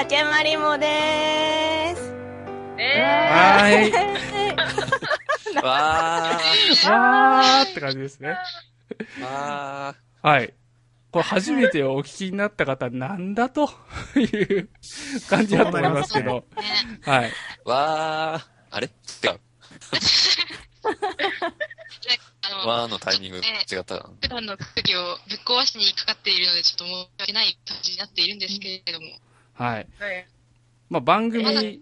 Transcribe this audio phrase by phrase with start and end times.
[0.00, 2.14] 竹まりもでーす。
[2.78, 3.92] えはい。
[5.62, 6.90] わー。
[6.90, 8.34] わーって感じですね。
[9.20, 10.54] わはい。
[11.10, 13.70] これ初めてお聞きになった方、なんだと
[14.16, 14.24] い
[14.60, 14.70] う
[15.28, 16.46] 感じだと思いますけど。
[17.02, 17.30] はい。
[17.66, 17.68] ー。
[17.68, 18.44] わー。
[18.70, 18.86] あれ？
[18.86, 18.90] 違
[19.28, 19.40] う。
[22.40, 24.08] あの、わーのタイミング違った。
[24.22, 29.06] 普段の空気をぶっ壊しにかかっているので、ちょっと申し訳ない感じになっているんですけれども。
[29.60, 29.86] はい。
[30.00, 30.26] ーはい。
[30.88, 31.80] まあ、番組、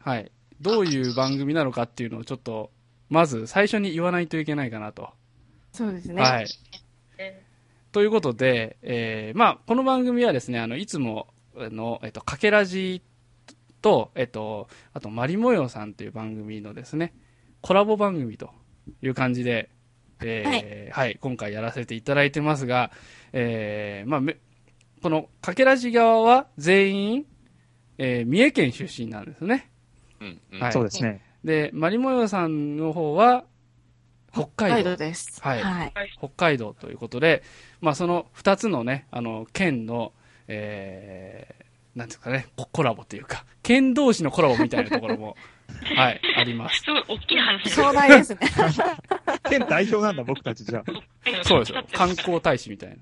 [0.00, 0.32] はい。
[0.62, 2.70] どういう番組なのかっていうのをちょっと、
[3.10, 5.10] まず最初に言わないといけないかなと。
[5.72, 6.22] そうですね。
[6.22, 6.46] はい。
[7.18, 7.44] え
[7.92, 13.02] ということで、えー、まあ、この番組はですね、あの、いつもの、えっと、かけらじ
[13.82, 17.14] と、えっと、あと、まりもよさんという番組のですね、
[17.60, 18.50] コラボ番組と
[19.02, 19.68] いう感じで、
[20.20, 22.90] えーはい、今回やらせていただいてますが、
[23.32, 24.38] えー、まあ、め
[25.02, 27.26] このかけらじ側は全員、
[27.98, 29.70] えー、三重県出身なんですね。
[30.20, 30.60] うん、うん。
[30.60, 31.22] はいそうですね。
[31.44, 33.44] で、まりもよさんの方は、
[34.32, 34.54] 北海道。
[34.56, 35.40] 北海道です。
[35.42, 35.92] はいはい。
[36.18, 37.42] 北海道ということで、
[37.80, 40.12] まあ、その二つのね、あの、県の、
[40.48, 45.36] えー、なんですかね、ココラボというか、県同士のコラボみたいなところも、
[45.96, 46.80] はい、あります。
[46.80, 48.38] すごい大きな話です壮大ですね。
[49.50, 50.82] 県代表なんだ、僕たちじゃ
[51.42, 51.84] そうですよ。
[51.92, 52.96] 観光大使みたいな。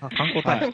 [0.00, 0.06] あ。
[0.06, 0.72] あ観光大使。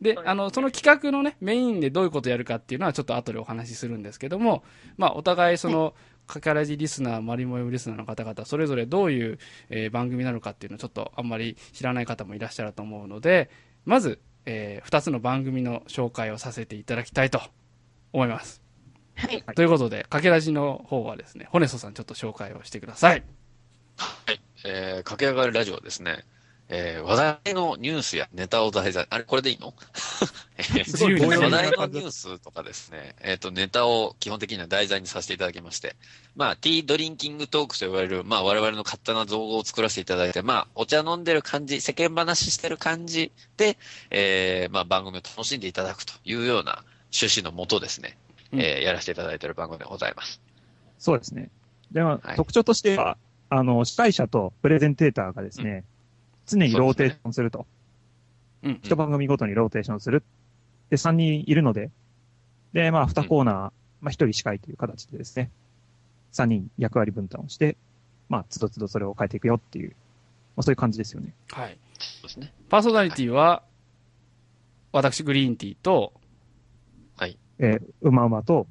[0.00, 4.62] でそうで、あの、その企画のね、メインでどういうことやるかっていうのはちょっと後でお話しするんですけども、
[4.96, 5.94] まあ、お互いその、
[6.28, 9.38] かからじリスナー、マリモヨリスナーの方々、それぞれどういう、
[9.70, 13.50] えー番組なのかっていうのをちょっとあんまり知らない方もいらっしゃると思うので、
[13.86, 17.40] まず、えー二つの番組の紹介をさせていただきたいと
[18.12, 18.62] 思います。
[19.16, 19.42] はい。
[19.56, 23.24] ということで、かけらじの方はですね、ホネソさんちょっと紹介をしてください。
[23.96, 24.40] はい。
[24.64, 26.24] えー、駆け上がるラジオはですね、
[26.70, 29.72] えー、話題のニュースやネタを題材、あれ、これでいいの？
[30.58, 35.96] えー話題のニュースとかですね、えっ、と、ネタを基本的には題材にさせていただきまして、
[36.36, 43.78] まあ、ティードリンキングトークと呼ばれる、まあ、我々の勝手な造語を作らせていただいて、まあ、お茶飲んでる感じ、世間話してる感じで、
[44.10, 48.18] えー、まあ、番組を楽しんでいただくというような趣旨のもとですね、
[48.52, 48.60] うん。
[48.60, 50.40] えー、やらせていただいている番組でございます。
[50.98, 51.50] そうですね。
[51.92, 52.36] でも、はい。
[52.36, 53.16] 特徴としては、
[53.48, 55.84] あの、司会者とプレゼンテーターがですね、
[56.48, 57.66] 常にローテーションすると。
[58.62, 58.80] うん。
[58.82, 60.22] 一番組ごとにローテーションする。
[60.90, 61.90] で、3人いるので、
[62.72, 63.72] で、まあ、2コーナー、ま
[64.04, 65.50] あ、1人司会という形でですね、
[66.32, 67.76] 3人役割分担をして、
[68.28, 69.90] まあ、つどつどそれを変えていくよっていう、
[70.56, 71.34] まあ、そういう感じですよね。
[71.50, 71.78] はい。
[71.98, 72.52] そうですね。
[72.68, 73.62] パーソナリティは、
[74.92, 76.12] 私、グリーンティーと、
[77.60, 78.66] えー、うまうまと、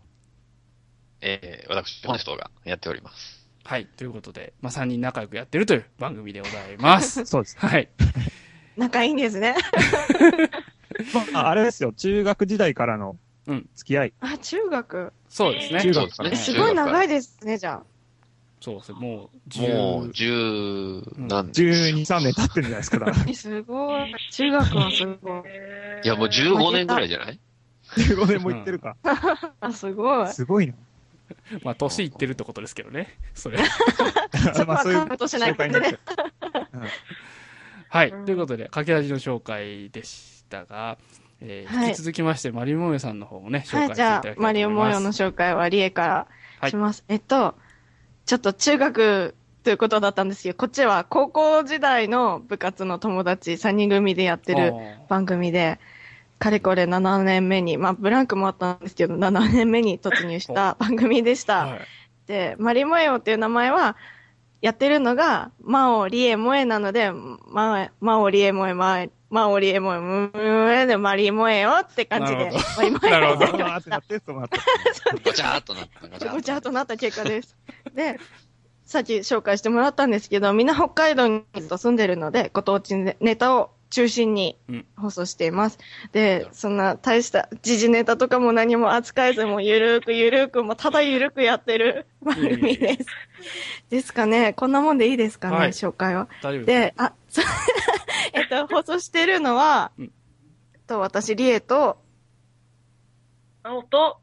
[1.21, 3.36] えー、私、ホネストがやっております。
[3.67, 3.85] はい。
[3.85, 7.25] ということで、まあ、3人仲良くやってるという番組でございます。
[7.27, 7.57] そうです。
[7.59, 7.89] はい。
[8.77, 9.55] 仲いいんですね。
[11.13, 14.13] ま あ、あれですよ、中学時代からのうん付き合い。
[14.21, 15.11] あ、中学？
[15.27, 15.81] そうですね。
[15.81, 16.13] 中そうですね。
[16.13, 17.83] 学からねすごい長いでですね、じゃ
[18.61, 18.99] そうですね。
[19.01, 19.59] もう、す。
[19.59, 21.51] もう、10、十何年。
[21.51, 22.99] 12、3年経ってるんじゃないですか。
[22.99, 23.25] だからあ。
[23.27, 24.15] えすごい。
[24.31, 25.41] 中学はすごい。
[25.45, 27.39] えーいや、もう15年ぐらいじゃない
[27.97, 28.95] ？15年も行ってるか。
[29.59, 30.27] あ、すごい。
[30.29, 30.73] すごいな。
[31.63, 33.17] まあ、年いってるってことですけどね。
[33.33, 33.59] それ。
[34.65, 35.99] まあ、そういうない紹介になっちゃう。
[37.89, 38.09] はい。
[38.09, 40.97] うんということで、駆け味の紹介でしたが、
[41.39, 44.43] えーはい引き続きまして、マリモメさんの方もね、紹はい、介していじゃあただきたいと、思います。
[44.43, 46.27] マリオ模様の紹介はリエか
[46.61, 47.03] らします。
[47.07, 47.55] えっと、
[48.25, 54.73] ちょっと中学ということだったんですけど、こっちは高校時代の部活の友達3人組でやってる
[55.09, 55.79] 番組で、
[56.39, 61.65] かれこれ7年目に、まあブランクもあったんですけど、7年目に突入した番組でした。
[61.65, 61.79] はい。
[62.27, 63.95] で、マリモエオっていう名前は、
[64.61, 70.31] やってるのが、マオリエモエなので、ママオリエモエマエ、マオリエモエム
[70.71, 74.59] エでマリモエオって感じでなるほ、マリモエオなるほどそうなってなって、そうなって。
[75.23, 75.87] ごちゃーっとなっ
[76.19, 76.31] た。
[76.31, 77.55] ごちゃっとなった結果です。
[77.93, 78.19] で、
[78.85, 85.79] さっき紹介してもらったんですけど、みんな北海道に住んでるので、ご当地ネタを中心にうん放送しています。
[86.11, 93.05] で、そんな大した時事ネタとかも何も扱えず、もうゆるーくゆるーく、もうただゆるくやってる番組です。
[93.89, 94.53] ですかね。
[94.53, 96.27] こんなもんでいいですかね、はい紹介は。
[96.41, 97.45] 大丈夫ですで、あ、そう
[98.33, 100.11] えっと、放送してるのは、うん
[100.87, 102.01] と私、リエと、
[103.61, 104.19] 青と、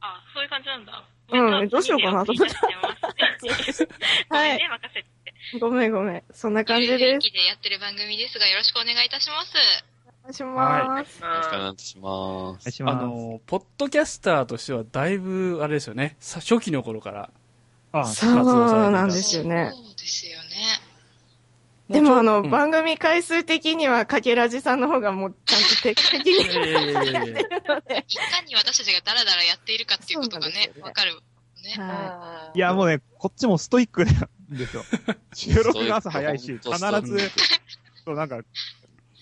[0.00, 1.04] あ、そういう感じなんだ。
[1.32, 2.54] うんどうしようかなと思って
[4.28, 4.38] は。
[4.38, 5.13] はいいね、任せて。
[5.60, 6.22] ごめんごめん。
[6.32, 7.28] そんな感じ元です。
[7.28, 9.52] 気でやってる番組ですが、よろしくお願いいたします。
[10.24, 11.20] お願いします。
[11.22, 12.68] よろしくお願いします。
[12.68, 13.04] あします。
[13.04, 16.16] の、ポッドキャスターとしてはだいぶ、あれですよね。
[16.18, 17.30] さ初期の頃から。
[17.92, 19.70] あそうなんですよね。
[19.72, 20.48] そうですよね。
[21.90, 26.54] でもあの、うん番組回数的には、かけらじさんの方がもうちゃんと定期的にいか
[28.46, 31.20] に私たちがダラダラやっているかっていうことがねわかる。
[31.64, 31.74] ね。
[31.82, 34.84] はいいや、もうね、こっちもストイックなんですよ。
[35.34, 37.30] 収録が朝早いし、必ず、
[38.04, 38.40] そう、なんか、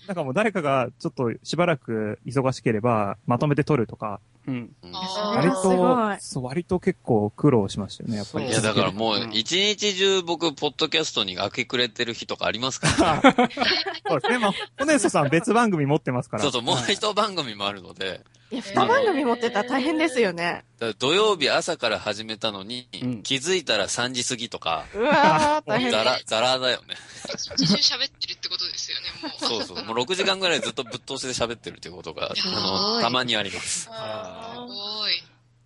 [0.07, 4.75] なんかもう誰かがちょっとしばらく忙しければ、まとめて撮るとか、うん。
[4.81, 8.47] 割とい、そう、割と結構苦労しましたよね、やっぱり。
[8.47, 12.87] いや、だからもううん一日中僕、ポッドキャストに明け暮れてる日とかありますか
[13.23, 13.49] らね。
[14.05, 14.39] そうですね。
[14.39, 16.43] まあ、ホネストさん別番組持ってますから。
[16.43, 18.21] そうそう、もう一番組もあるので、
[18.53, 20.63] いや、二番組持ってたら大変ですよね。
[20.99, 26.95] 土曜日朝から始めたのに、うん気づいたら3時過ぎとか、うわー、大変ザラ、ザラだよね。
[27.33, 29.63] 一日中喋ってるってことですよね、もう。
[29.63, 29.85] そうそう。
[29.85, 33.81] もう6時間ぐらいずっとぶっ通しで喋ってるっていうことが、あの、たまにあります。
[33.85, 35.13] すごい。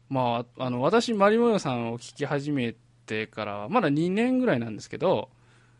[0.09, 2.73] まあ、あの、私、マリモヨさんを聞き始め
[3.05, 5.29] てから、まだ2年ぐらいなんですけど、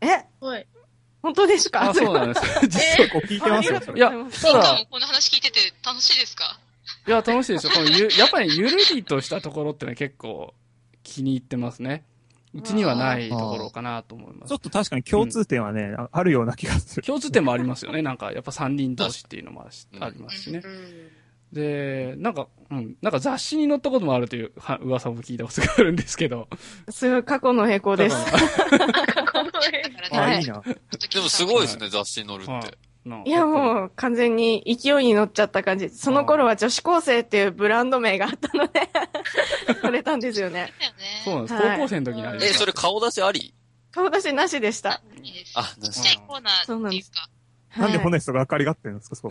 [0.02, 0.66] え、はい。
[1.22, 1.90] 本当ですか？
[1.90, 2.52] あ、そうなんですよ。
[2.68, 3.98] 実際結構聞いてますよ、それ。
[3.98, 4.14] いや、た
[4.50, 6.58] 今だも、この話聞いてて楽しいですか？
[7.08, 7.72] いや、楽しいですよ。
[7.72, 10.52] このゆ、やっぱりゆるりとしたところってのは結構
[11.02, 12.04] 気に入ってますね。
[12.54, 14.60] うちにはないところかなと思いますちょっ。
[14.60, 17.02] と確かに共通点はね、ああるような気がする。
[17.02, 18.02] 共通点もありますよね。
[18.02, 20.60] なんか、やっぱ三人同士っていうのもあるしうんありますしね。
[20.62, 21.08] うん。
[21.52, 26.48] で、なんか、うん、なんか雑誌に載ったこともあるというは噂も聞いたことがあるんですけど。
[26.90, 28.16] すごい過去の並行です。
[28.70, 30.62] だかこの絵だからあ、ねいいな。
[30.62, 32.76] でもすごいですね、雑誌に載るっらて。
[33.24, 35.88] いや、もう完全に勢いに乗っちゃった感じ。
[35.90, 38.88] その頃は女子高生っていうブランド名があったので、
[39.82, 40.72] 取れたんですよね。
[41.24, 41.54] そうなんです。
[41.54, 42.58] はい高校生の時にありまえ、した。
[42.60, 43.54] それ顔出しあり？
[43.90, 45.02] 顔出しなしでした。
[45.22, 45.52] いいです。
[45.56, 47.28] あ、ちっちゃいコーナーっていうか。
[47.76, 49.30] なんではいホネストがっかりがってるんですか、そう。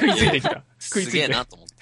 [0.00, 0.62] 食いついてきた。
[0.78, 1.32] 食いつすげえいて。
[1.34, 1.74] なと思って。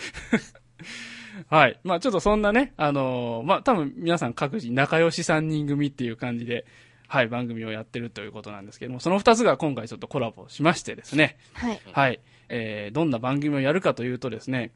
[1.48, 1.80] はい。
[1.84, 6.66] まあちょっとそんなね、あのーまあ多分皆さん各自仲良し3人組っていう感じで、
[7.08, 11.80] はい、番組をやってるということなんですけども、その2つが今回ちょっとコラボしましてですね、はい。
[11.92, 12.20] はい。
[12.48, 14.72] えー、どんな番組をやるかというとですね、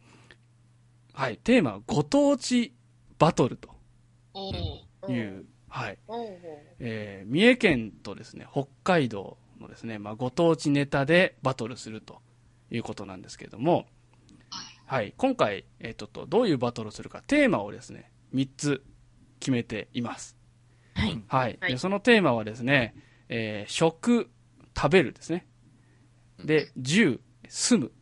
[1.12, 2.74] はい、テーマはご当地
[3.18, 3.70] バトルと。
[5.08, 5.98] いう、はい。
[6.78, 12.20] えー、三重県とですね、北海道のですね、まあ、ご当地ネタでバトルすると
[12.70, 13.86] いうことなんですけれども、
[14.86, 18.82] はい、今回、えー、ちょっとどういうバトルをするか、テーマをですね、3つ
[19.38, 20.36] 決めています。
[21.00, 21.22] はい。
[21.28, 21.58] はい。
[21.60, 22.94] はいでそのテーマはですね、
[23.28, 24.28] えー食、
[24.76, 25.46] 食べるですね。
[26.44, 27.92] で、住、住む。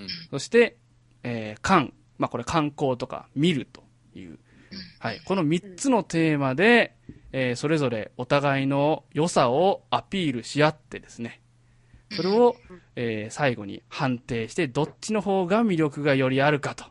[0.00, 0.76] うんそして、
[1.22, 3.82] えー観、まあこれ観光とか見ると
[4.14, 4.38] いう。
[4.98, 5.20] はい。
[5.24, 6.96] この3つのテーマで、
[7.32, 11.40] えーそれぞれお互いの良さをアピールし合ってですね、
[12.10, 12.56] それを、
[12.96, 16.84] えー最後に判定して、どっちの方が魅力がよりあるかと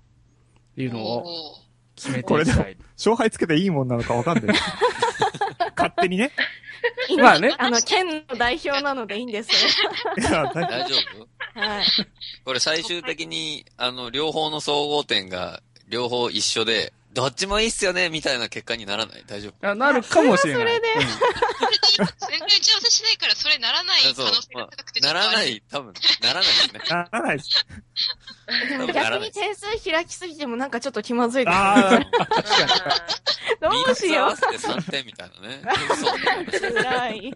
[0.78, 1.26] いうのを
[1.96, 2.78] 決めてこれでもいきたい。
[2.98, 4.56] 勝敗つけていいもんなのかわかんない。
[5.78, 6.32] 勝手にね。
[7.18, 7.54] まあね。
[7.58, 9.50] あの、県の代表なのでいいんです
[10.18, 11.18] いや、大大丈夫？
[11.20, 11.28] よ。
[11.56, 11.86] はい。
[12.44, 19.24] これ最終的に、あの、両方の総合点が、両方一緒で、どっちもいいっすよね、みたいな結果にならない？
[19.28, 19.70] 大丈夫？
[19.70, 20.64] あなるかもしれない。
[20.64, 21.06] それはそれで
[21.66, 21.71] うん
[22.30, 26.82] 全然打ち合わせしないから、それならない可能性が高くて、ちょなっとあれらない、多分、ならないですね。
[26.90, 27.66] ならないです。
[28.70, 31.56] でも逆に点数開きすぎてもなんかちょっと気まずいです。
[31.56, 32.00] ああ、
[33.62, 35.62] どうしよ三つ合わせて3点みたいなね。
[37.10, 37.34] い。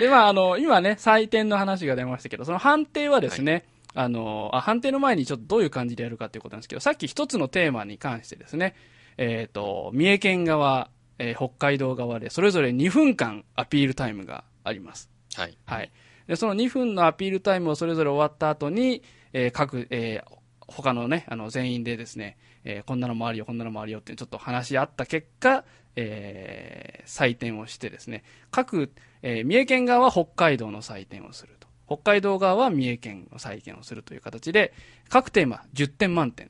[0.00, 8.74] で、まあ、あの、今ね、採点の話が出ましたけど、その判定はですね、あの、あ、判定の前にちょっとどういう感じでやるかということなんですけど、さっき一つのテーマに関してですね、
[9.16, 15.10] えっ、と、三重県側、えー北海道側で、それぞれ2分間アピールタイムがあります。
[15.34, 15.58] はい。
[15.66, 15.90] はい。
[16.26, 20.38] で、その2分のアピールタイムをそれぞれ終わった後に、えー各、えー
[20.70, 25.64] 他のね、あの、全員でですね、えーこんなのもあるよ、こんなのもあるよってちょっと話し合った結果、
[25.96, 31.66] えー採点をしてですね、各、えー三重県側は北海道の採点をすると。
[31.86, 34.74] 北海道側は三重県の採点をするという形で、
[35.08, 36.48] 各テーマ10点満点。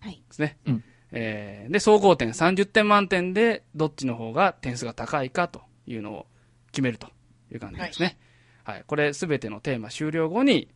[0.00, 0.58] はいですね。
[0.66, 6.26] うんえーで、総合点30点満点で、どっちの方が点数が高いかというのを
[6.72, 7.08] 決めると
[7.52, 8.18] いう感じですね。
[8.64, 8.84] はい。
[8.86, 10.68] これすべてのテーマ終了後に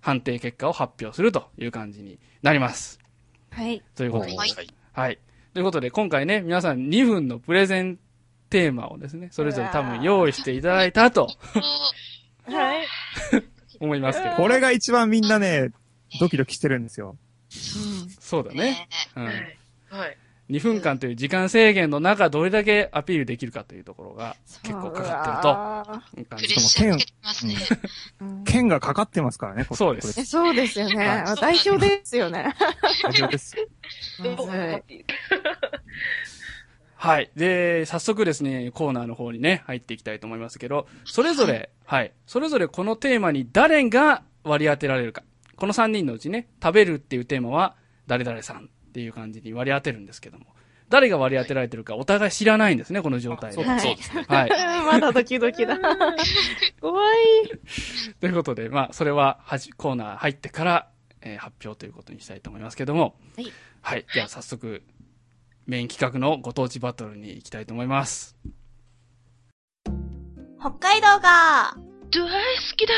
[0.00, 2.98] 判定結果を発表するという感じになります。
[3.50, 3.82] はい。
[3.94, 4.36] ということで。
[4.36, 4.50] はい
[4.92, 5.18] はい。
[5.52, 7.98] ということで、今回ね、皆さん2分のプレゼン
[8.48, 11.28] テーマをですね、それぞれ多分用意していただいたと
[12.44, 12.86] はい。
[13.80, 14.34] 思いますけど。
[14.36, 15.70] これが一番みんなね、
[16.18, 17.16] ドキドキしてるんですよ。
[17.50, 18.88] そうだね。
[19.16, 19.24] うん。
[19.24, 19.34] はい。
[19.90, 20.16] はい。
[20.50, 26.78] 2分間という時間制限の中、どれだけアピールできるかというところが結構かかってるという感プレじです。
[26.78, 27.54] ッシャーつけてますね。
[28.20, 31.06] うん剣がかかってますからね、こそうですそうですよね。
[31.06, 32.52] は代表ですよね。
[32.58, 32.68] れ
[33.04, 33.56] 大丈夫です。
[34.20, 35.04] はい
[36.96, 37.30] はい。
[37.34, 42.12] で、早速ですね、コーナーの方にね、入っていきたいと思いますけど、それぞれ、はい。
[42.26, 45.22] それぞれこのテーマに誰が割り当てられるか。
[45.60, 47.76] この3人のうちね、食べるっていうテーマは、
[48.06, 50.46] 誰々さんっていう感じに割り当てるんですけども。
[50.88, 53.62] 誰が割り当てられてるかお互い知らないんですね、この状態で。
[53.62, 54.24] はいそうですね。
[54.26, 54.50] はい。
[54.86, 55.78] まだドキドキだ。
[56.80, 57.16] 怖い。
[58.18, 60.88] ということで、まあ、それは、はじ、コーナー入ってから、
[61.20, 63.14] えー発表ということにしたいと思いますけども。
[63.36, 63.52] はい。
[63.82, 64.06] はい。
[64.14, 64.82] では、早速、
[65.66, 68.34] メイン企画のご当地バトルに行きたいと思います。
[70.58, 71.76] 北海道が、
[72.10, 72.94] 大好きだ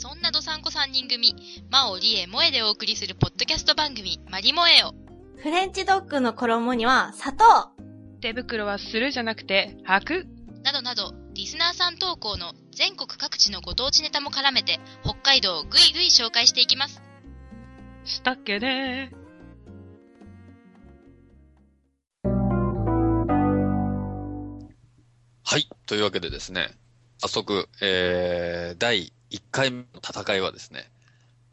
[0.00, 1.36] そんなドサンコ3人組、
[1.70, 4.94] マオ、リエ、モエでお送りするポッドキャスト番組、マリモエを。
[5.36, 7.44] フレンチドッグの衣には砂糖。
[8.22, 10.26] 手袋はするじゃなくて、履く。
[10.64, 17.02] などなど、リスナーさん投稿の全国各地のご当地ネタも絡めて、北海道をぐいぐい紹介していきます。
[18.06, 19.12] したっけね
[25.44, 25.68] はい。
[25.84, 26.70] というわけでですね、
[27.18, 30.90] 早速、えー、第1回目の戦いはですね、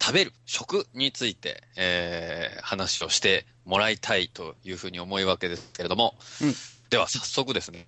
[0.02, 6.54] 食べる、食について、えー、話をしてもらいたいというふうに思いわけですけれども、うん
[6.90, 7.86] では早速ですね、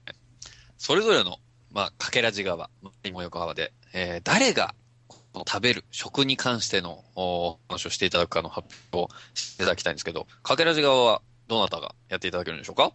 [0.78, 1.38] それぞれの、
[1.72, 2.70] まあ、かけらじ側、
[3.14, 4.76] もよ側で、えー、誰が、
[5.08, 12.92] この食べる、食に関してのお話をしていただくかの発表をしていただきたいんですけど、かけらじ側はどなたがやっていただけるんでしょうか？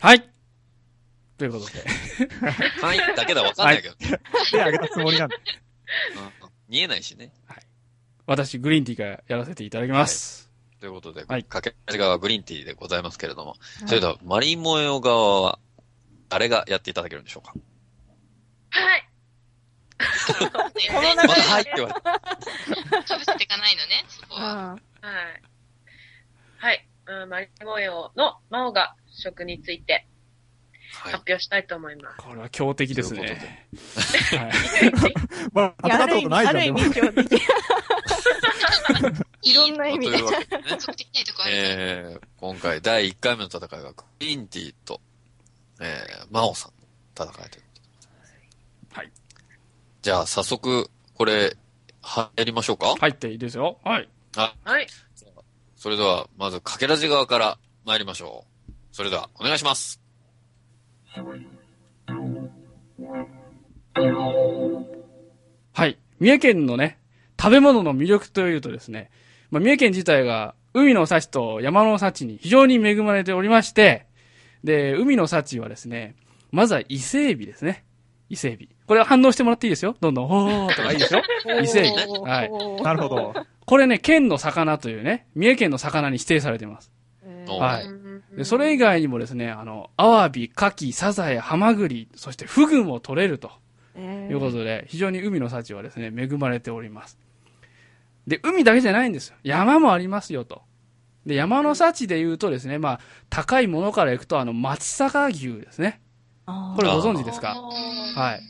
[0.00, 0.28] はい。
[1.38, 1.84] ということで。
[2.82, 2.98] はい。
[3.16, 3.94] だけではわかんないけど、
[4.50, 5.36] 手挙げたつもりなんで。
[6.42, 7.32] うん見えないしね。
[8.26, 10.48] 私、グリーンティーからやらせていただきます。
[10.78, 13.56] ということで、はいかけ側はグリーンティーでございますけれども、
[13.86, 15.58] それでは、マリモエオ側は、
[16.28, 17.54] 誰がやっていただけるんでしょうか？
[18.70, 19.08] はい。
[20.40, 20.44] こ
[21.02, 22.00] のまだはいって言われて。
[23.08, 24.78] かぶせていかないのね、そこは。
[25.02, 25.42] あはい。
[26.58, 26.86] はい。
[27.06, 30.06] うん、マリモエオのマオが食についてはい
[30.92, 31.16] 発。
[31.16, 32.16] 表したいと思います。
[32.18, 33.68] これは強敵ですというね。
[34.30, 34.52] こはい。
[35.52, 35.88] まあ、あ。
[35.88, 36.56] 戦ったことないじゃん。
[36.56, 37.42] ある意味、強敵。
[39.42, 40.18] いろんなと意味で。
[41.48, 45.00] えー、今回第1回目の戦いは、グリーンティーと、
[45.80, 46.72] えー、マオさん
[47.24, 47.80] の戦いということ
[48.94, 48.98] で。
[48.98, 49.12] はい。
[50.02, 51.56] じゃあ、早速、これ、
[52.02, 52.94] 入りましょうか？
[52.96, 53.78] 入っていいですよ。
[53.84, 54.08] はい。
[54.34, 54.86] はい。
[55.76, 58.72] それでは、まず、かけらじ側から参りましょう。
[58.92, 59.99] それでは、お願いします。
[65.72, 65.98] はい。
[66.20, 66.98] 三重県のね、
[67.40, 69.10] 食べ物の魅力というとですね、
[69.50, 74.06] まあ、三重県自体が海の幸と山の幸に非常に恵まれておりまして、
[74.62, 76.14] で、海の幸はですね、
[76.52, 77.84] まずは伊勢海老ですね。
[78.28, 78.72] 伊勢海老。
[78.86, 79.96] これ反応してもらっていいですよ？
[80.00, 81.22] どんどん、ほーとかいいですよ。
[81.62, 82.22] 伊勢海老。
[82.22, 82.50] はい。
[82.82, 83.34] なるほど。
[83.66, 86.92] これね、県の魚というね、三重県の魚に指定されています。
[87.58, 87.86] はい
[88.36, 93.50] で、それ以外にもですね、あの、アワビ、カキ、サザエ、ハマグリ、そしてフグも取れると。
[93.96, 97.18] えということで、非常に海の幸はですね、恵まれております。
[98.26, 99.36] で、海だけじゃないんですよ。
[99.42, 100.62] 山もありますよと。
[101.26, 106.00] で、山の幸で言うとですね、まあ、高いものから行くと、あの、松阪牛ですね。
[106.46, 107.54] あこれご存知ですか？
[108.16, 108.40] はい。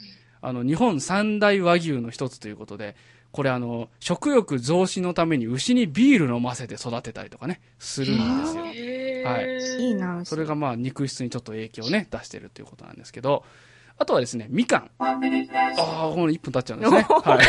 [0.43, 2.97] あの、日本三大和牛の一つということで、
[3.32, 8.64] これあの、食欲増進のために牛にビール飲ませて育てたりとかね、するんですよ。
[8.66, 10.25] へはいーいいな。
[10.25, 13.44] それがまあ肉質にちょっと影響をね、出してるということなんですけど、
[13.99, 14.90] あとはですね、みかん。
[15.78, 17.06] ああ、これ1分経っちゃうんですね。
[17.08, 17.46] はい。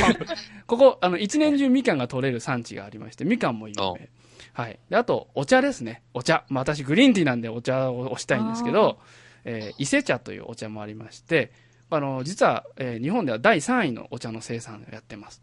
[0.66, 4.08] ここ、あの、一年中みかんが取れる産地がありまして、みかんも有お名。
[4.54, 4.78] はい。
[4.88, 6.02] で、あと、お茶ですね。
[6.14, 6.44] お茶。
[6.48, 8.98] まあ私、グリーンティーなんでお茶を推したいんですけど、
[9.44, 11.52] えー伊勢茶というお茶もありまして、
[11.90, 15.42] あの、実は、えー日本では第3位のお茶の生産をやってます。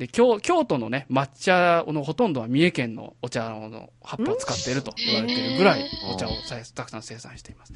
[0.00, 7.74] で、京京都のね、抹茶のほとんどは三重県のお茶の葉っぱを使っていると言われているぐらいお茶をさたくさん生産しています。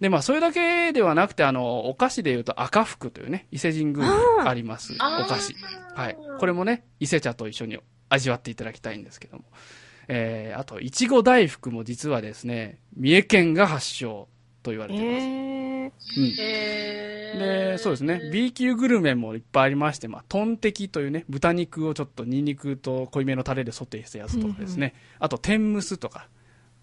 [0.00, 4.14] で、まあ、それだけではなくて、あの、お菓子で言うと赤福というね、伊勢神宮に
[4.46, 4.96] ありますお
[5.26, 5.54] 菓子。
[5.94, 6.16] はい。
[6.38, 9.44] これもね、伊勢茶と一緒に味わっていただきたいんですけども。
[10.06, 14.28] えー、あと、いちご大福も実はですね、三重県が発祥
[14.68, 15.24] と言われています。
[15.24, 16.34] えうん。
[16.38, 17.38] へー
[17.72, 18.20] で、そうですね。
[18.32, 24.94] B 級グルメもいっぱいありまして、まあ、トンテキというね、豚肉をちょっとニンニクと濃いめのタレでソテーしたやつとかですね。
[25.18, 26.28] あと、天むすとか、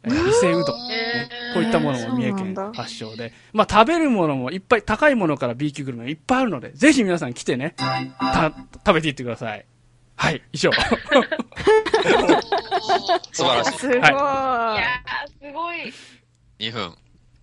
[0.03, 3.33] えー伊勢うどん、ねこういったものも三重県発祥で。
[3.53, 8.53] まあ、食べるものもいっぱい、高いものから B 級グルメいっぱいあるので、ぜひ皆さん来てね、た、
[8.85, 9.65] 食べていってください。
[10.15, 10.71] はい、以上。
[13.31, 13.77] 素晴らしい。
[13.79, 13.97] すごい。
[13.99, 15.93] いやー、すごい。
[16.59, 16.95] 2分。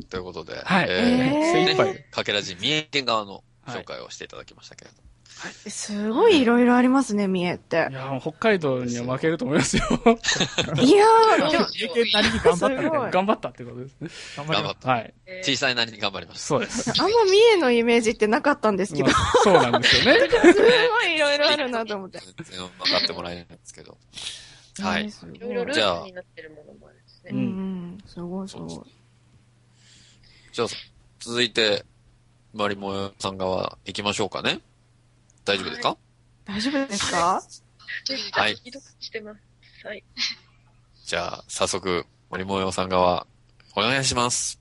[0.05, 2.05] ということで、はいえーえー精一杯。
[2.11, 4.97] かけらじ三重県側の紹介をしていただきましたけれど。
[5.69, 7.93] すごいいろいろありますね、三重ってい。
[7.95, 9.83] や、北海道には負けると思いますよ。
[10.81, 13.11] いやー、そう経験なりに頑張ったみたいな。
[13.11, 14.09] 頑張ったってことですね。
[14.37, 14.89] 頑張った。
[14.89, 15.15] はい。
[15.27, 16.47] えー小さいなりに頑張ります。
[16.47, 16.91] そうです。
[16.91, 20.21] あんま三重のイメージってなかったんですけど、まあそうなんですよね。
[20.29, 22.21] すごいいろいろあるなと思って。
[22.21, 23.99] 全然分かってもらえないんですけど。
[24.81, 25.07] はい。
[25.07, 27.47] いろいろルじゃあーツになってるものもあるんですうんうね。
[27.97, 28.93] ん、すごいすごい。
[30.53, 30.69] じゃあ、
[31.19, 31.85] 続いて、
[32.53, 34.61] マリモヨさん側行きましょうかね。
[35.47, 35.97] 大丈夫ですか？
[36.45, 37.43] 大丈夫ですか？
[38.35, 38.57] はい。
[41.07, 43.27] じゃあ、早速、マリモヨさん側、
[43.75, 44.61] お願いします。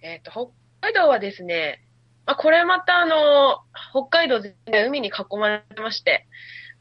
[0.00, 0.40] えっ、と、北
[0.80, 1.84] 海道はですね、
[2.24, 3.58] まあ、これまたあの、
[3.90, 6.26] 北海道全然海に囲まれてまして、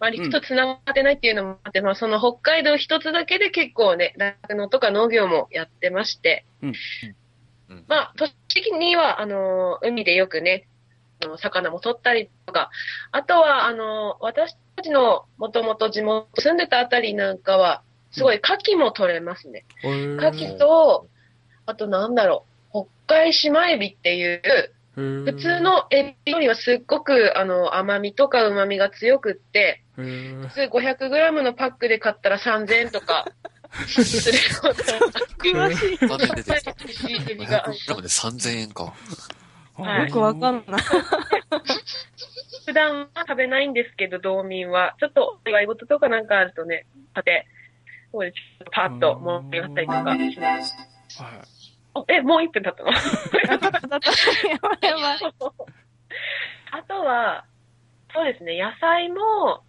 [0.01, 6.73] まあ、陸と繋がってないっていうのもあって、まあ、その北海道一つだけで結構ね、酪農とか農業もやってまして、うん。
[7.69, 7.85] うん。
[7.87, 10.67] まあ、都市的には、あの、海でよくね、
[11.23, 12.71] あの魚も取ったりとか、
[13.11, 19.65] あとは、あの、私たちのもともと地元住んでたあたりなんかは、すごい牡蠣も取れますね。
[19.83, 21.07] 牡蠣と、
[21.67, 24.41] あとなんだろう、北海島エビっていう、
[25.01, 33.25] 普普通、のエビよりはすっごくあの甘みとか旨みが強くって、普通 500g のパックで買ったら3000円とか
[33.87, 35.97] するような詳しい。
[36.07, 36.73] 画面出てきた。
[36.73, 37.65] 美味しいエビが。
[37.65, 38.93] 500g で3000円か。
[39.75, 40.81] はいよくわかんない。
[42.65, 44.95] 普段は食べないんですけど、道民は。
[44.99, 47.45] ちょっとお祝い事とかなんかあるとね、食べ、
[48.71, 50.75] パッと盛り上がったりとかします。
[50.77, 51.60] はいあ
[52.07, 52.91] え、もう1分経ったの？
[56.71, 57.45] あとは、
[58.13, 59.63] そうですね、野菜も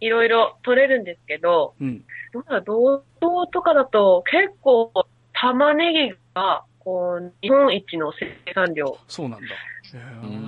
[0.00, 2.04] いろいろ取れるんですけど、うん。
[2.32, 4.92] どうだ、道東とかだと結構
[5.32, 9.46] 玉ねぎが、こう、日本一の生産量そうなんだ。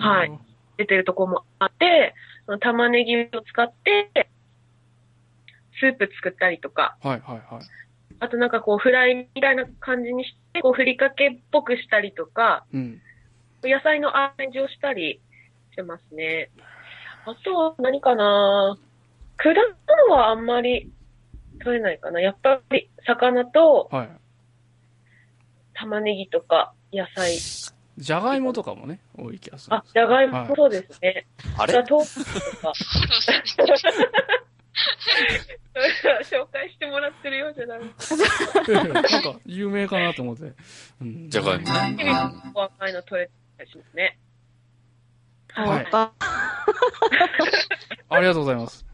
[0.00, 0.32] はい。
[0.76, 4.28] 出てるところもあって、その玉ねぎを使って、
[5.78, 7.62] スープ作ったりとか、はいはいはい。
[8.18, 13.00] あとなんかこうフライみたいな感じにして、こうふりかけっぽくしたりとか、うん。
[13.62, 15.20] 野菜のアレンジをしたり
[15.72, 16.50] してますね。
[17.24, 18.78] あとは何かな
[19.36, 19.48] 果
[20.08, 20.90] 物はあんまり
[21.62, 22.20] 取れないかな。
[22.20, 24.08] やっぱり魚とはい。
[25.74, 27.36] 玉ねぎとか野菜。
[27.98, 29.84] じゃがいもとかもね、多い気がするんあ。
[29.92, 31.26] じゃがいももそうですね。
[31.58, 31.74] あれ？
[31.74, 32.72] あと豆腐とか。
[36.30, 37.90] 紹介してもらってるようじゃないなん
[39.22, 40.52] か、有名かなと思って。
[41.00, 41.94] うんじゃがいもね。
[41.96, 42.14] テレビ
[42.52, 44.18] も赤いの取れたりしますね。
[45.52, 46.12] はい終わった。
[48.14, 48.84] ありがとうございます。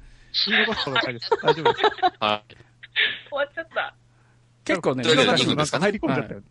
[0.47, 1.31] 言い残すことないです。
[1.43, 1.85] 大丈夫です。
[2.21, 2.55] はい。
[3.31, 3.95] 終わっちゃった。
[4.65, 5.81] 結構ね、というわけで難しい二分ですか？
[5.81, 6.43] 入り込んじゃったよ。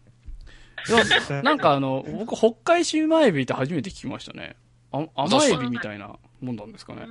[0.87, 0.91] い
[1.31, 4.55] やなんかあの、僕、北海島エビって初めて聞きましたね。
[4.91, 7.05] あ甘エビみたいなもんなんですかね。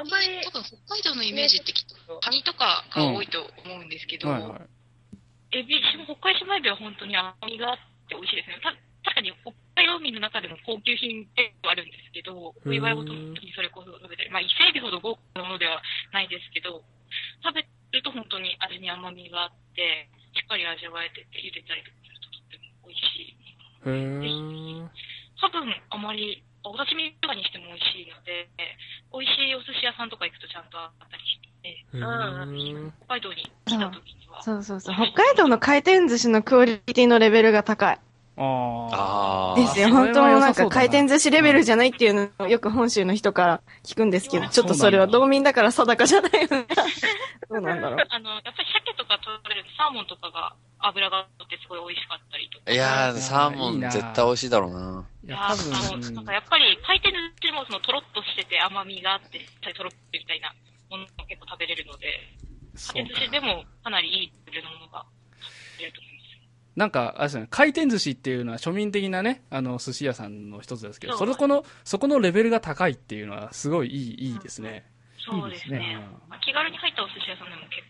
[0.00, 4.56] あんまり、多分北海道のイメージってきっとカニとかが多いと思うんですけど、はいは
[5.52, 5.60] い。
[5.60, 5.76] エビ、
[6.08, 8.64] 北海島エビは本当に甘みがあって美味しいですね。
[8.64, 8.72] た
[9.04, 15.84] 確かに北海道民の中でも高級品ではあるんですけど、お祝い事の時にそれこそ食べたり、まあ伊勢エビほど豪華なものでは
[16.16, 16.80] ないですけど、
[17.44, 17.60] 食べ
[17.92, 23.36] ると本当に味に甘みがあって、しっかり味わえてて、茹でたりとかするととっても美味しい。
[23.84, 24.88] へー。
[25.40, 28.48] 多分あまり、お刺身とかにしても美味しいので、
[29.12, 34.94] 美味しいお寿司屋さんとか行くとちゃんとあったりして、へー北海道に来た時には、そうそうそう。
[34.94, 37.98] 北海道の回転寿司のクオリティのレベルが高い。
[38.42, 39.90] ああですよ。
[39.90, 46.66] 本当なんか回転寿司レベルじゃないっていうのをよく本州の人から聞くんですけど、あちょっとそれは道民だから定かじゃないよね。
[47.50, 48.06] どうなんだろう。
[48.08, 52.72] あの、やっぱり鮭とか取れるとサーモンとかが油が乗ってすごい美味しかったりとか。
[52.72, 55.04] いやー、サーモン絶対美味しいだろうな。
[55.24, 59.40] いや、多あの、分、なんかやっぱり回転寿司もそのとろっとしてて甘みがあって、
[59.74, 60.52] とろっとみたいな
[60.88, 62.06] ものも結構食べれるので、
[62.92, 65.04] 回転寿司でもかなりいいレベルのものが
[65.42, 66.30] 食べれると思います。
[66.76, 74.84] なんか、あれですよね、回転寿司っていうのは庶民的なね、あの、寿司屋さんの一つですけど、そこの、そこのレベルが高いっていうのは、すごいいい、いいですね。
[75.18, 75.76] そうですね。
[75.78, 77.84] いいですねまあ、気軽に入ったお寿司屋さんでも結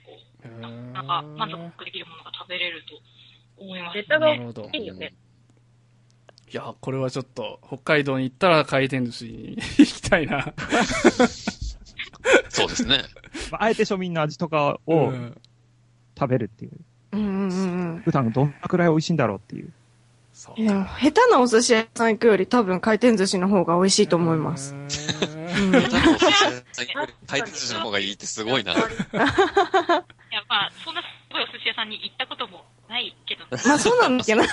[0.48, 4.70] なんか満足できるものが食べれると思います、ネタがなるほど。
[4.72, 5.14] いいよね。
[6.53, 10.53] いや、これはちょっと、北海道に行ったら回転寿司に行きたいな。
[12.48, 13.03] そうですね。
[13.53, 15.40] まああえて庶民の味とかをうん
[16.18, 16.72] 食べるっていう。
[17.12, 17.50] うんうん
[17.94, 19.72] うん普段どんなくらい美味しいんだろうっていう。
[20.57, 24.74] いや、下手なお寿司屋さん行くより多分回転寿司の方が美味しいと思います。
[27.26, 28.72] 回転寿司の方がいいってすごいな。
[28.72, 28.81] いや、
[30.48, 34.42] まあ、そんなすごいお寿司屋さんに行ったこともないけど まあそうなんだけど。
[34.42, 34.46] ま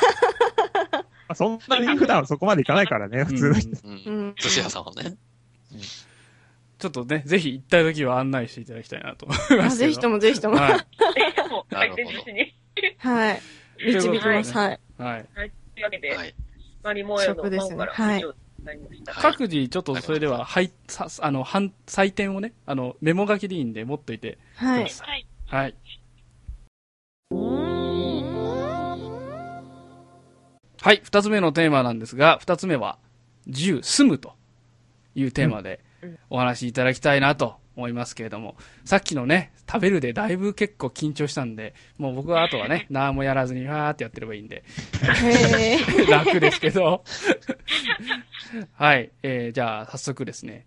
[1.30, 3.70] あ、そんなに普段そこまで行かないからね、普通の人。
[4.42, 5.16] 寿司屋さんはね。
[6.80, 9.64] ちょっとね、ぜひ行った時は案内していただきたいなと思いますけど。
[9.64, 10.58] あぜひともぜひとも。
[10.58, 10.88] はい。
[11.72, 12.56] 回転寿司に。
[13.00, 13.42] はい。
[13.80, 14.54] 導きます。
[14.54, 14.80] はい。
[15.00, 15.26] はい。
[15.82, 15.82] はい。
[15.82, 16.36] というわけで、はい。
[16.84, 19.14] マリモーヨの食ですね方から以上になりました。
[19.14, 24.94] はい各自、ちょっとそれでは、はい、さ、あの、反、採点をね、あの、メモ書きでいいんで持っといてはいくだ。
[24.94, 25.28] さい。
[25.48, 25.62] はい。
[25.62, 25.76] はい。
[30.80, 32.98] はい、二つ目のテーマなんですが、二つ目は、
[33.48, 34.36] 住、住むと
[35.16, 44.64] いうテーマでうんお話しいただきたいなと思いますけれども、さっきのね、食べるでだいぶ結構緊張したんで、もう僕はあとはね、 何もやらずにわーってやってればいいんで、
[45.04, 47.04] へー 楽ですけど。
[48.74, 49.12] はい。
[49.24, 50.66] えー、じゃあ、早速ですね。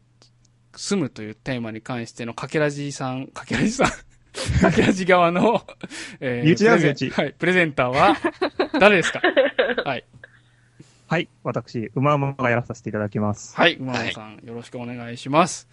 [0.76, 3.90] 住むというテーマに関してのかけらじさん、かけらじさん、
[4.62, 5.66] かけらじ側の、
[6.20, 8.16] え身内だよプレゼン身内はい、プレゼンターは、
[8.78, 9.20] 誰ですか？
[9.84, 10.04] はい。
[11.08, 11.28] はい。
[11.42, 13.56] 私、馬馬がやらさせていただきます。
[13.56, 15.68] はい、馬野さん、よろしくお願いします。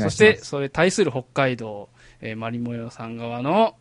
[0.00, 1.88] そして、それ対する北海道、
[2.20, 3.76] えー、マリモヨさん側の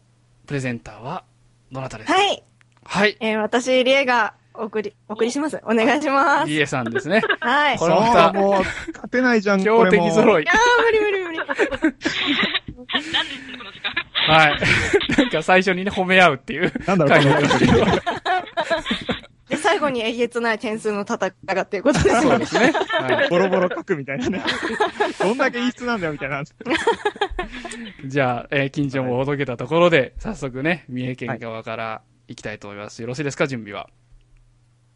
[0.45, 1.23] プレゼンターは、
[1.71, 2.17] どなたですか？
[2.17, 2.43] はい。
[2.85, 3.17] はい。
[3.19, 5.59] えー、私、リエがお送り、お送りします。
[5.63, 6.47] お願いします。
[6.49, 7.21] リエさんですね。
[7.41, 7.77] はい。
[7.77, 8.53] これまたもう、
[8.93, 10.43] 勝てないじゃん、強敵揃い。
[10.43, 10.47] い。
[10.49, 11.37] あー、無理無理無理。
[11.47, 14.35] 何ですか、この時間？
[14.35, 14.59] はい。
[15.17, 17.85] なんか最初にね、褒め合うっていうなんだろう、この
[19.49, 22.21] で、最後にえげつない点数の戦いっていうことですよね。
[22.21, 22.71] そうですね。
[22.99, 23.29] はい。
[23.29, 24.41] ボロボロ書くみたいなね。
[25.19, 26.43] どんだけいい質なんだよ、みたいな。
[28.05, 33.01] じゃあ、えー緊張もほどけたところで、早速ね、三重県側から行きたいと思います。
[33.01, 33.89] よろしいですか、準備は？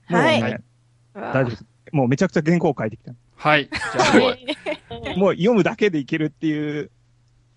[0.08, 0.42] はい
[1.14, 1.66] 大丈夫です。
[1.94, 3.14] もうめちゃくちゃ原稿を書いてきた。
[3.36, 3.70] はい。
[3.72, 5.18] じゃあ、すごい。
[5.18, 6.92] もう読むだけでいけるっていう、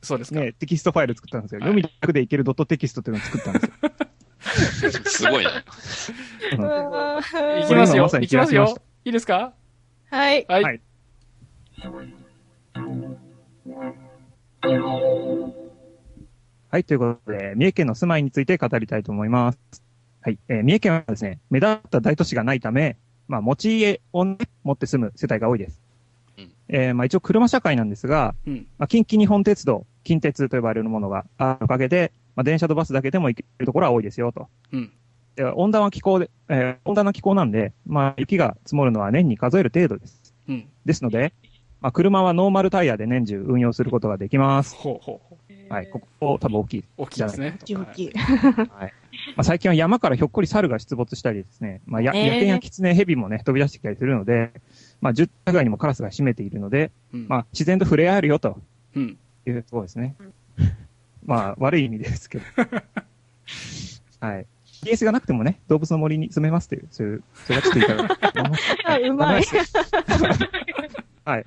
[0.03, 0.41] そうですか。
[0.41, 1.61] ね、テキストファイル作ったんですよ。
[1.61, 3.71] はい読みだけでいけるドットテキストっていうのを作ったんですよ。
[5.09, 5.51] すごいね。
[6.59, 8.03] うわー行きますよ。
[8.05, 8.77] まさに行きますよ。
[9.05, 9.53] いいですか？
[10.11, 10.45] はい。
[10.49, 10.63] はい。
[10.63, 10.81] はい
[16.71, 19.59] はい、ということで、三重県の住まいについて語りたいと思います。
[20.23, 22.97] はい、えー三重県はですね、目立った大都市がないため、
[23.29, 25.81] まあ、持ち家を、ね、持って住む世帯が多いです。
[26.39, 28.67] うんえーまあ、一応車社会なんですが、うん。
[28.79, 34.49] まあ、近畿日本鉄道、近鉄と呼ばれるものがあるおかげで、まあ、電車とバスだけでも行けるところは多いですよ、と。
[34.73, 34.93] うん。
[35.37, 40.35] で温暖は気候で、えー温暖な気候なんで、まあ、雪が積もるのは年に数える程度です。
[40.49, 40.69] うん。
[40.85, 41.33] ですので、
[41.81, 44.75] まあ、車はノーマルタイヤで年中運用することができます。
[44.77, 46.81] ほうほうほはい、ここ多分大きい。
[46.81, 46.85] う。
[46.99, 47.59] 大きいですね。
[47.61, 48.13] 大きい大きい。
[48.15, 48.91] ま
[49.39, 54.53] あ、最近は山からひょっこり猿が出没したりですね、まあ、や、えー野犬やキツネ、ヘビもね、飛び出してきたりするので、
[55.01, 57.27] まあ、住宅街にもカラスが占めているので、うん。
[57.29, 58.61] まあ、自然と触れ合えるよと
[58.95, 59.19] うん。
[59.47, 60.15] いうところですね。
[61.25, 62.45] まあ、悪い意味ですけど。
[64.21, 64.47] はい。
[64.85, 68.63] PS がなくてもね、動物の森に住めますという、そういう、それはちょっといいかなと思います。
[68.87, 69.45] あうまい。
[71.25, 71.45] はい。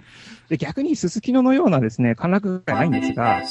[0.50, 3.44] で、逆に、すすきののようなですね、歓楽がないんですが、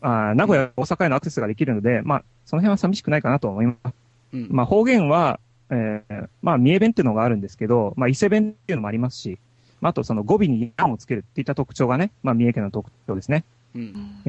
[0.00, 3.94] あー名古屋、大阪へのアクセスができるので、まあ、その辺は寂しくないかなと思います。
[4.34, 4.48] うん。
[4.50, 9.38] まあ、方言は、えーまあ、三重弁っていうのがあるんですけど、まあ、伊勢弁っていうのもありますし、
[9.80, 13.44] まあ、あとその語尾にやんをつけるっていった特徴がね、まあ、三重県の特徴ですね。
[13.74, 14.22] うん。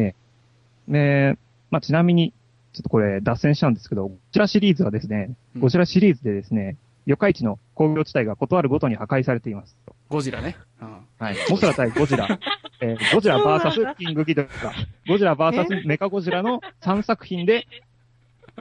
[0.88, 1.38] で、
[1.72, 2.34] まあ、ちなみに、
[2.74, 9.78] ちょっとこれ脱線しちゃうんですけど、ゴジラシリーズはですね、うんゴジラシリーズでですね、四日市の工業地帯が断るごとに破壊されています。
[10.10, 10.56] ゴジラね。
[10.82, 10.98] うん。
[11.20, 11.36] はい。
[11.50, 12.28] モスラ対ゴジラ。
[12.82, 14.50] えーゴジラバーサスキングギドラ。
[15.08, 17.68] ゴジラバーサスメカゴジラの3作品で、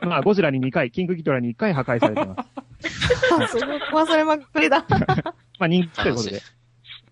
[0.01, 2.49] まあ、ゴジラに2回、キングギドラに1回破壊されています。
[3.43, 4.85] あすごい忘れまくりだ。
[5.59, 6.41] まあ、人気ということで。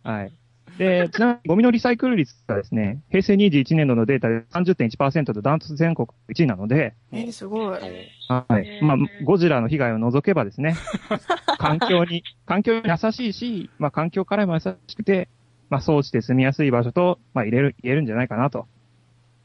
[0.02, 0.32] はい。
[0.80, 7.80] で、ちなみにゴミのリサイクル率がですね、平成21年度のデータで30.1%とダントツ全国1位なので、えー、すごい。
[8.28, 8.82] はい。
[8.82, 10.76] まあ、ゴジラの被害を除けばですね、
[11.58, 15.28] 環境に、環境に優しいし、まあ、環境からも優しくて、
[15.68, 18.66] まあ、装置で住みやすい場所と、まあ、入れる、言えるんじゃないかなと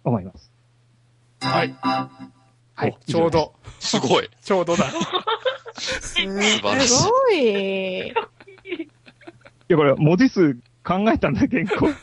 [0.05, 0.53] 思います。
[1.41, 1.75] はい。
[1.81, 4.29] はいおちょうど、すごい。
[4.41, 4.85] ちょうどだ。
[5.75, 8.07] す晴らしいすごい。
[8.07, 8.13] い
[9.67, 11.89] や、これ、文字数考えたんだ、原稿。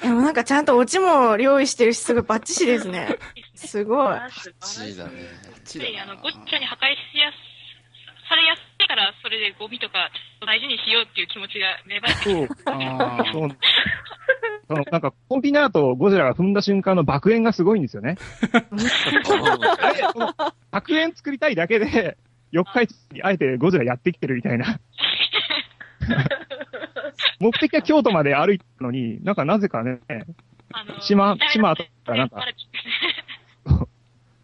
[0.00, 3.18] でもなんかちゃんとオチも用意してるし、すごいバッチシですね。
[3.54, 4.06] すごい。
[4.06, 6.00] 素晴らしいチーだね。
[6.00, 7.36] あの、ごっちゃに破壊しやす、
[8.28, 10.10] されやすいから、それでゴミとか
[10.46, 12.48] 大事にしようっていう気持ちが芽生えてきそう。
[12.64, 13.50] あーそう。
[14.68, 18.16] そのなんか、コンビナートをゴジラが踏んだ瞬間の爆炎がすごいんですよね。
[18.52, 20.34] あれ その
[20.70, 22.16] 爆炎作りたいだけで、
[22.50, 24.78] 四日市にあえてゴジラやってきてるみたいな。
[27.40, 30.00] 目的は京都まで歩いたのに、なんかなぜかね、
[30.72, 32.44] あの島島後からなんか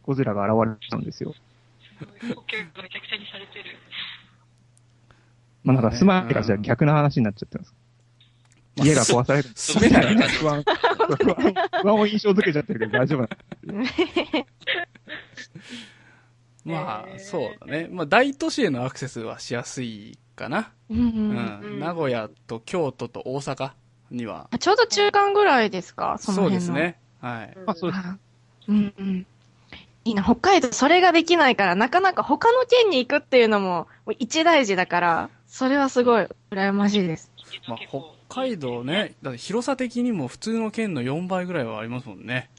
[0.02, 1.34] ゴジラが現れたんですよ。
[2.34, 3.76] 補給がめちゃくちゃにされてる。
[5.62, 7.74] まあなんか住まいがじゃあ逆な話になっちゃってます。
[8.76, 9.48] 家が壊される。
[9.54, 13.28] 住めない感じ不安、不安、不安を印象づけちゃってるけど大丈夫な
[13.72, 13.84] の
[16.64, 17.88] まあ、そうだね。
[17.90, 20.72] まあ、大都市へのアクセスはしやすいかな。
[20.90, 21.80] うんううんん。
[21.80, 23.70] 名古屋と京都と大阪
[24.10, 24.48] には。
[24.50, 26.16] あちょうど中間ぐらいですか？
[26.18, 26.50] そのそう。
[26.50, 26.98] ですね。
[27.20, 27.56] はい。
[27.66, 28.00] あ、そうです。
[28.04, 28.18] あ
[28.68, 29.26] うんうん。
[30.06, 37.32] いいな、北海道それができないから、なかなか他の県に行くっていうのももう一大事だから、それはすごい羨ましいです。
[37.66, 38.02] まあ、北
[38.42, 42.50] 海道ね、だって広さ的にも普通の県の4倍ぐらいはありますもんね。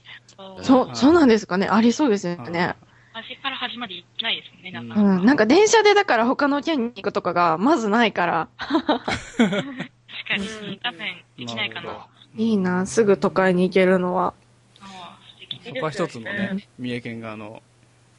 [0.64, 1.68] そう、はいそうなんですかね。
[1.70, 2.76] ありそうですよね。
[3.16, 5.02] 端から端まで行ってないですもんね、なかなか。
[5.02, 5.26] うん。
[5.26, 9.48] なんか電車でだから他の県に行くとかがまずないから、確か
[10.38, 11.82] に新幹線できないかな。
[11.82, 14.34] なるほあいいな、すぐ都会に行けるのは。
[15.64, 17.64] そこは一つのね、三重県側の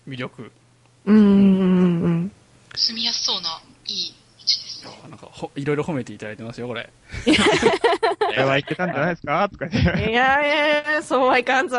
[0.09, 0.51] 魅力。
[1.05, 2.33] うんうんうんうん。
[2.75, 5.09] 住みやすそうな、いい街です。
[5.11, 6.89] なんかほ、いろいろ褒めていただいてますよ、これ。
[7.25, 9.47] これは言ってたんじゃないですか？
[9.51, 10.11] とか言って。
[10.11, 11.77] いやいやいや、そうはいかんぞ。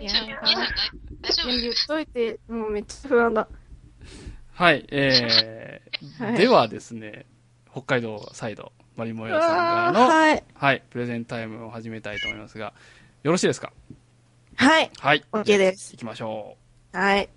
[0.00, 0.12] いや
[1.22, 1.60] 大大丈夫？
[1.60, 3.48] 言っといて、もうめっちゃ不安だ。
[4.52, 7.26] はい、えー はいではですね、
[7.72, 10.44] 北海道サイド、マリモヤさんからあの、はい。
[10.54, 12.72] はい、プレゼンタイムを始めたいと思いますが、
[13.22, 13.72] よろしいですか？
[14.56, 14.90] はい。
[14.98, 15.24] はい。
[15.32, 16.56] OK です行きましょ
[16.92, 17.28] はい。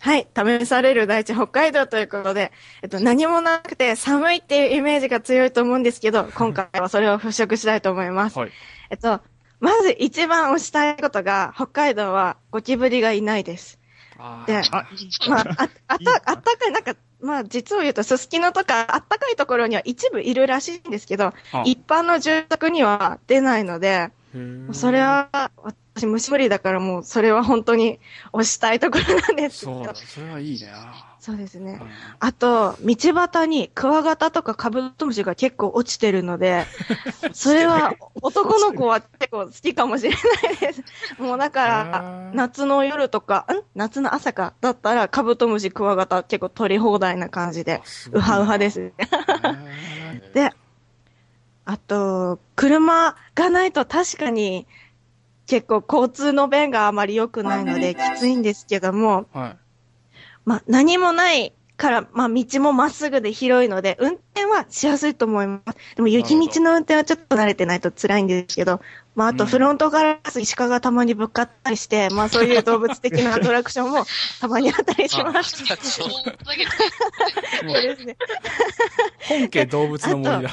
[0.00, 0.28] はい。
[0.36, 8.30] 試される大地北海道ということで、えっと、何もなくて寒いっていうイメージが強いと思うんですけど、今回はそれを払拭したいと思いまう。
[8.30, 8.38] す。
[8.38, 8.52] はい。
[8.90, 9.20] えっと、
[9.60, 13.78] まず一番推したいことが、北海道はゴキブリがいないです。
[14.46, 14.62] で
[15.28, 24.10] まあ、あ、あった、あったかい、なんか、まあ、実を言うと、すすきのとか、あったかいところには一部いるらしいんですけど、あ一般の住宅には出ないので、
[24.72, 25.50] それは、
[25.98, 27.98] 私虫無理だからもう、それは本当に
[28.32, 30.70] 推したいところなんですけどそうだ、それはいいね。
[30.72, 31.82] あそうですねー。
[31.82, 31.88] うん
[32.20, 36.64] あと、道端にクワガタとかカブトムシが結構落ちてるので、
[37.32, 40.16] それは男の子は結構好きかもしれな
[40.50, 40.82] いです。
[41.18, 43.78] もうだから、夏の夜とか、ん？
[43.78, 47.82] 夏の朝か、だったらカブトムシ、クワガタ結構取り放題な感じで、
[48.12, 48.92] うはうはですね。
[50.34, 50.52] で、
[51.64, 54.66] あと、車がないと確かに
[55.48, 59.58] 結構交通の便があまり良くないのできついんですけども、はい。
[60.44, 65.96] まあ、何もないから、まあ、道もまっすぐで広いので、運転はしやすいと思います。
[65.96, 68.80] でも、雪道の運転はちょっと慣れてないと辛いんですけど、
[69.18, 74.06] まあ、あと、うんフロントガラス、鹿がたまにぶっかったりして、まあ、そういう動物的な アトラクションも
[74.40, 75.66] たまにあったりします。
[75.66, 78.16] そうだけど、もそうですね。
[79.18, 80.50] 本家動物の森だ。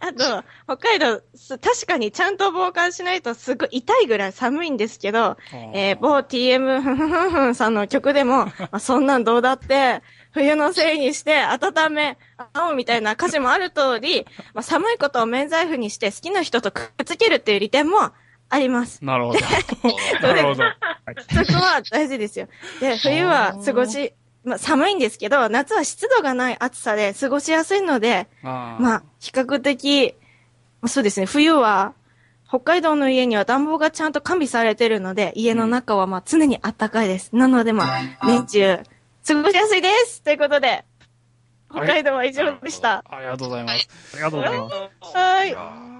[0.00, 0.44] あと、
[0.76, 5.38] 北海道、す確かにちゃんと防寒しないとすごい痛いぐらい寒いんですけど、
[5.72, 12.18] えー、某 TM ふんふんふんさんの曲でも、まあ、そんなんどうだって、冬のせいにして温め、
[12.52, 18.12] 青みたいな歌詞もある通り、まあ、寒いことを免罪符にして好きな人とくっつけるっていう利点も
[18.48, 19.04] あります。
[19.04, 19.38] なるほど。
[20.22, 20.64] なるほど。
[21.44, 22.48] そこは大事ですよ。
[22.80, 24.12] で、冬は過ごし、
[24.44, 30.14] まあ、寒いんですけど、夏は湿度がない暑さで過ごしやすいので、あーまあ、比較的、
[30.80, 31.94] まあそうですね、冬は、
[32.48, 37.30] 北海道の家には暖房がちゃんと完備されてるので、家の中はまあ常に暖かいです。
[37.32, 38.80] なのでまあ、年中、
[39.26, 40.84] 過ごしやすいですということで、
[41.70, 43.04] 北海道は以上でした。
[43.08, 43.88] ありがとうございます。
[44.14, 45.16] ありがとうございます。
[45.16, 45.54] はい。
[45.54, 45.58] あ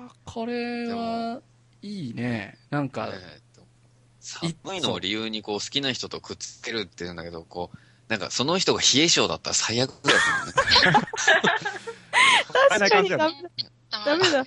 [0.09, 1.40] ーこれは、
[1.83, 2.59] いいね。
[2.70, 3.66] なんか、えーと
[4.20, 7.78] 寒いのを理由にこう好きな人とくっつけるっていうんだけど、こう、
[8.09, 10.22] なんかその人が冷え性だったら最悪だよね。
[12.68, 13.30] 確かにダメだ。
[14.04, 14.44] ダメだ。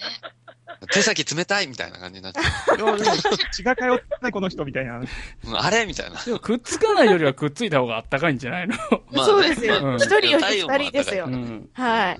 [0.91, 3.15] 手先冷たいみたいな感じになっちゃでもでも
[3.51, 4.99] 血が通ってないこの人みたいな。
[4.99, 5.07] う。
[5.45, 6.21] うんあれみたいな。
[6.21, 8.75] でもくっつかないよりはくっついた方があったかいんじゃないの？
[9.11, 9.25] まあね。
[9.25, 9.79] そうですよ。
[9.81, 9.95] うん。
[9.97, 11.25] 一人より二人ですよ。
[11.25, 11.69] うん。
[11.73, 12.19] はい。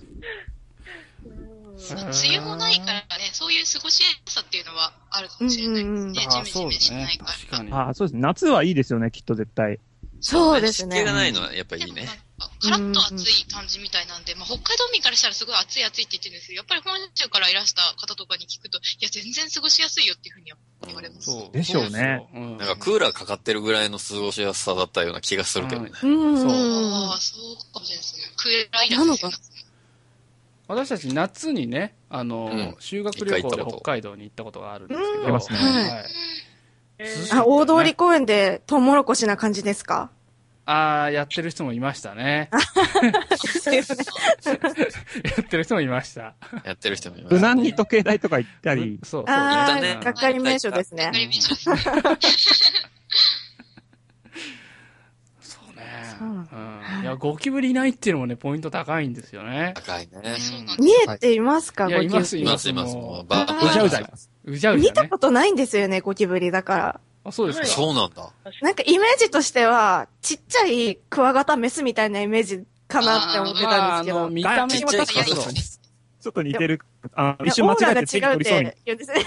[1.76, 3.04] 梅雨もないからね、
[3.34, 6.14] そういう過ごしやすさっていうのはあるかもしれないですね。
[6.14, 7.18] ジあーそうメジメしない。
[7.18, 7.32] から。
[7.32, 7.72] 確かに。
[7.74, 8.22] ああ、そうですね。
[8.22, 9.80] 夏はいいですよね、きっと絶対。
[10.22, 11.14] そうですね湿気が。
[11.14, 12.08] ないのはやっぱいいね
[12.60, 21.26] カラッと暑い感じみたいなんで、まあ、北海道民からしたらすごい暑い暑いって言ってるんですけど、やっぱり本州からいらした方とかに聞くと、いや、全然過ごしやすいよっていうふうには言われます。
[21.32, 21.52] そう。
[21.52, 22.28] でしょうね
[22.60, 25.92] なんかクーラーかかってるぐらいの過ごしやすさだったような気がするけどね。
[26.04, 26.38] うん。
[26.42, 28.24] そうああ、そうかもしれないですね。
[28.38, 29.36] クーラーいらずですよね。
[30.68, 36.04] 私たち夏にね、あの、うん修学旅行で北海道に行ったことがあるんですけど、うん行きますねはい。
[37.00, 40.10] 涼しかったねあ、大通公園でトウモロコシな感じですか？
[40.66, 42.50] ああ、やってる人もいましたね。
[42.52, 42.60] や
[45.42, 46.36] ってる人もいました。
[46.64, 49.36] やってる人もいます、無難に時計台とか行ったり、そうそう。
[49.36, 51.18] あ行ったねあ、がっかり名所ですねわか。
[51.18, 51.56] りました。
[55.42, 55.82] そうね。
[56.18, 56.58] そうなんだ
[56.98, 57.04] うん。
[57.04, 59.74] いや、ゴキブリいないっていうのもね、ポイント高いんですよね。
[59.76, 60.12] 高いね。
[60.14, 60.40] そうなんで
[60.76, 62.18] す見えていますか、いやゴキブリ。
[62.18, 62.96] いますいます、います。
[62.96, 63.34] もう
[63.74, 64.30] じゃうじゃいます。
[64.46, 65.18] うじゃうじゃね見たこ。
[65.18, 67.02] とないんですよね、ゴキブリだから。
[67.26, 67.68] あ、そうですか。
[67.68, 68.32] そうなんだ。
[68.62, 74.30] なんかイメージとしては、ちっちゃいクワガタメスみたいなイメージかなって思ってたんですけど。
[74.30, 76.80] 見た目ちっちゃい確かそうちょっと似てる。
[77.16, 79.26] あ一瞬間違えて手オーラが違うっに取りそうに。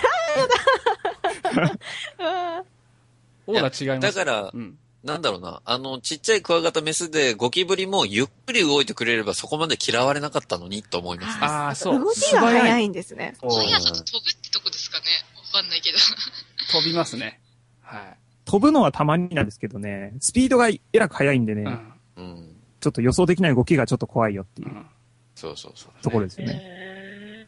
[3.49, 4.15] オーラ 違います。
[4.17, 4.79] だからうん。
[5.05, 5.63] なんだろうな。
[5.65, 11.39] あの、ちっちゃいクワガタメスでゴキブリもゆっくり動いてくれればそこまで嫌われなかったのにと思います。
[11.45, 12.01] ああ、そう。
[12.01, 13.35] 動きが早いんですね。
[13.41, 15.05] 速さと飛ぶってとこですかね。
[15.53, 15.99] わかんないけど。
[16.73, 17.41] 飛びますね。
[17.87, 18.17] はい。
[18.45, 21.63] 飛ぶのはたまになんですけどね、スピードがえらく速いんでね、
[22.17, 22.25] うん。
[22.25, 22.57] うん。
[22.81, 24.87] ちょっと予想できない動きがちょっと怖いよっていううん
[25.35, 26.03] そうそうそう。
[26.03, 26.61] ところですよね。
[26.63, 27.47] え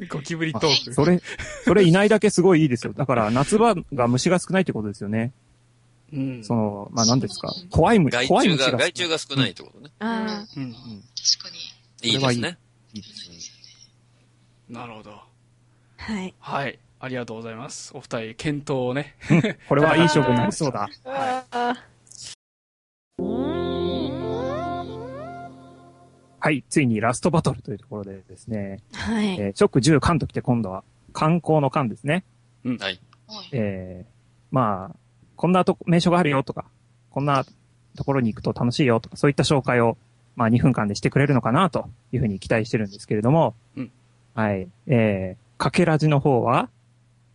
[0.08, 0.94] ゴキブリトーク。
[0.94, 1.20] それ、
[1.64, 2.92] それいないだけすごいいいですよ。
[2.92, 5.32] だから夏場が虫が少ないってことですよね。
[6.12, 6.44] うん。
[6.44, 7.52] その、まあ何ですか。
[7.70, 8.78] 怖い虫、怖い虫が。
[8.78, 9.90] 害虫が少ないってことね。
[9.98, 10.72] あうん。
[10.72, 11.50] 確か
[12.02, 12.08] に。
[12.10, 12.58] いいですね。
[12.94, 13.22] いいです
[14.68, 15.10] なるほど。
[15.10, 15.16] ー
[15.98, 16.34] はい。
[16.38, 16.78] はい。
[17.04, 17.90] ありがとうございます。
[17.96, 19.16] お二人、検討をね。
[19.68, 20.88] これはいい勝負になりそうだ。
[21.04, 21.74] あ
[26.38, 29.40] はい、ついにラストバトルというところでですね、ーはい。
[29.40, 32.22] えー、直10巻ときて今度は観光の巻ですね。
[32.64, 32.78] はい。
[32.78, 33.00] はい。
[33.50, 34.12] えー、
[34.52, 34.96] まあ、
[35.34, 36.66] こんなとこ、名所があるよとか、
[37.10, 37.44] こんな
[37.96, 39.98] ところに行くと楽しいよとか、そういった紹介を、
[40.36, 43.90] まあ2分間でしてくれるのかなというふうに期待してるんですけれども、うん
[44.34, 46.70] はい、えー、かけらじの方は、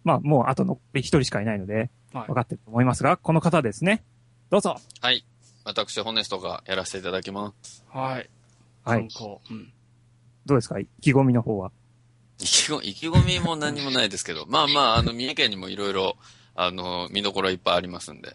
[0.07, 4.03] まあもうあと残り一人しかいないので、はい分かってると思いますが、この方ですね。
[4.49, 4.77] どうぞ。
[5.01, 5.25] はい。
[5.65, 7.83] 私、ホネストがやらせていただきます。
[7.89, 8.29] はい。
[8.85, 9.01] はい。
[9.01, 9.03] う
[9.53, 9.73] ん。
[10.45, 10.79] どうですか？
[10.79, 11.71] 意気込みの方は？
[12.39, 16.15] 意気込意気込みも何もないですけど、まあまあ、あの、三重県にもいろいろ、
[16.55, 18.29] あの、見どころいっぱいありますんで、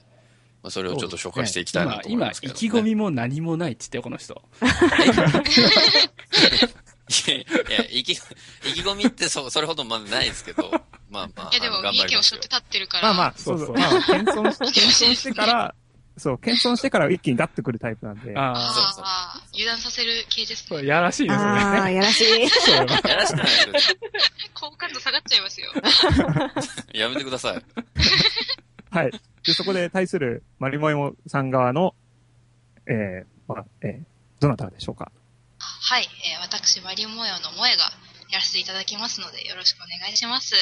[0.63, 4.43] まあ、それをちょっと紹介していきたいな今、と思い今、ますけど、意気込みも何もないって言ってよ、この人。
[7.09, 7.47] いやい
[7.81, 8.17] や、意気、意
[8.75, 10.71] 気込みってそ、それほどまだないですけど、
[11.11, 13.03] まあまあ、 いやでも、あの頑三重県を背負って立ってるから。
[13.03, 13.73] まあまあ、そうそう。
[13.75, 15.75] まあ、 謙遜し、謙遜してから、
[16.17, 18.33] そう、謙遜してから一気にガッとくるタイプなんで。
[18.37, 20.87] あそうそうああ、油断させる系ですあ、ね。
[20.87, 21.95] やらしいね、それああ、ね。
[21.95, 22.49] やらしい。
[22.49, 23.97] そうやらしくないですよ。
[24.55, 25.73] 好感度下がっちゃいますよ。
[26.95, 27.65] やめてください。
[28.91, 29.11] はい。
[29.45, 31.95] で、そこで対するマリモエモさん側の、
[32.87, 34.05] えー、まあ、えー、
[34.41, 35.11] どなたでしょうか？
[35.85, 37.90] はい、えー私、マリモヤの萌えが
[38.31, 40.55] やらせていただきますので、よろしくお願いします。
[40.55, 40.61] よ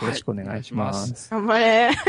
[0.00, 1.30] ろしくお願いします。
[1.30, 1.90] 頑張れ。
[1.92, 2.08] なんか、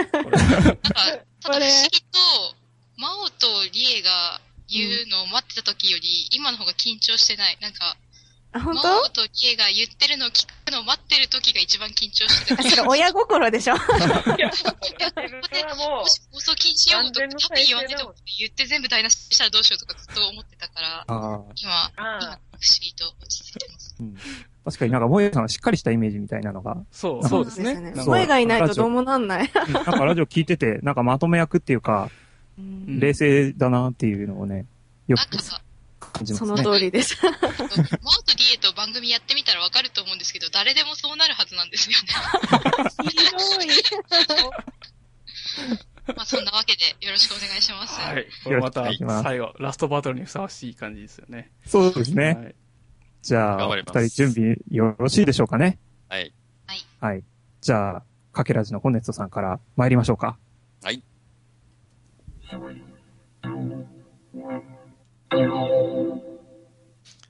[1.41, 2.55] ただ不思議と、
[2.95, 7.57] マオとリエが言うのを待ってた時より、今の方が緊張してない。
[7.59, 7.97] なんか、
[8.55, 12.61] あ、本マ当オとリエが言ってるのを聞くのを待ってる時が一番緊張してる。
[12.61, 13.75] あ、それ親心でしょ？
[13.75, 13.77] い
[14.39, 14.71] や、自分
[15.67, 23.95] はももし放送禁止用語とか安全の多分言わないとか言って全部台無ししたらどうしようとかずっと思ってたから、今、あ今、あ不思議と落ち着いてます。
[23.99, 24.15] うん。
[24.63, 27.73] 確かになんか、モエさんはしっかりしたイメージみたいなのが、そう、そうですね。
[27.75, 27.83] そう。
[27.83, 29.51] なんか声がいないとどうもなんない。
[29.67, 29.69] う。
[29.69, 32.09] んなんかラジオ聞いてて、なんかまとめ役っていうか、
[32.59, 32.99] ん。
[32.99, 34.65] 冷静だなっていうのをね、
[35.07, 35.37] よく
[36.19, 36.63] なんかさ、感じますそのね。
[36.63, 37.17] 通りです。
[37.25, 37.35] マオ
[38.23, 42.07] とリエと番組やってみたらわかると思うんですけど、誰でもそうなるはずなんですよね。
[46.15, 47.99] まあそんなわけでよろしくお願いします。
[47.99, 48.27] はい。
[48.43, 48.85] これまた
[49.23, 51.51] 最後、ラストバトルにふさわしい感じですよね。
[51.65, 52.33] そうですね。
[52.33, 52.55] はい。
[53.21, 55.79] じゃあ、二人準備よろしいでしょうかね。
[56.09, 56.33] はい。
[56.99, 57.23] はい。
[57.61, 60.37] じゃあ、かけらじのホネストさんから参りましょうか。
[60.83, 61.01] はい。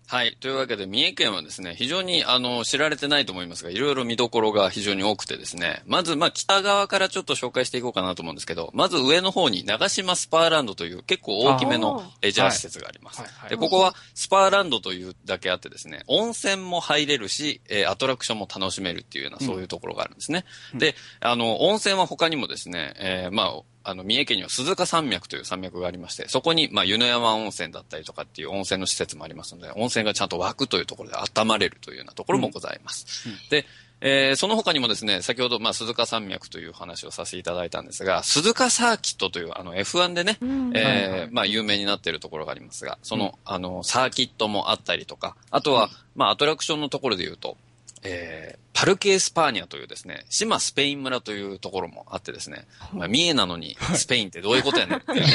[0.07, 0.37] はい。
[0.39, 13.23] というわけで、三重県はですね、非常に、あの、知られてないと思いますが、いろいろ見どころが非常に多くてですね、まず、まあ、北側からちょっと紹介していこうかなと思うんですけど、まず上の方に長島スパーランドという結構大きめのレジャー施設があります。
[13.49, 20.45] で、ここはスパーランドというだけあってですね、温泉も入れるし、えーアトラクションも楽しめるっていうような、そういうところがあるんですね。
[20.73, 33.29] うんで、あの、温泉は他にもですね、えーまあ、あの、三重県には鈴鹿山脈という山脈がありまして、そこに、まあ、湯の山温泉だったりとかっていう温泉の施設もありますので、温泉がちゃんと湧くというところで温まれるというようなところもございます。
[33.29, 33.33] うん。
[33.33, 33.65] うんで、
[34.01, 41.19] えーその他にもですね、先ほど、まあ、鈴鹿山脈という話をさせていただいたんですが、鈴鹿サーキットという、あの、F1 でね、うんえーはい。
[41.21, 47.57] はいまあ、有名になっているところがありますが、その、あの、サーキットもあったりとか、あとは、まあ、アトラクションのところで言うと、
[48.05, 55.29] えーパカルケースパーニャというですね、島スペイン村というところもあってですね、まあ、三重なのにスペインってどういうことやねんっていう、ね、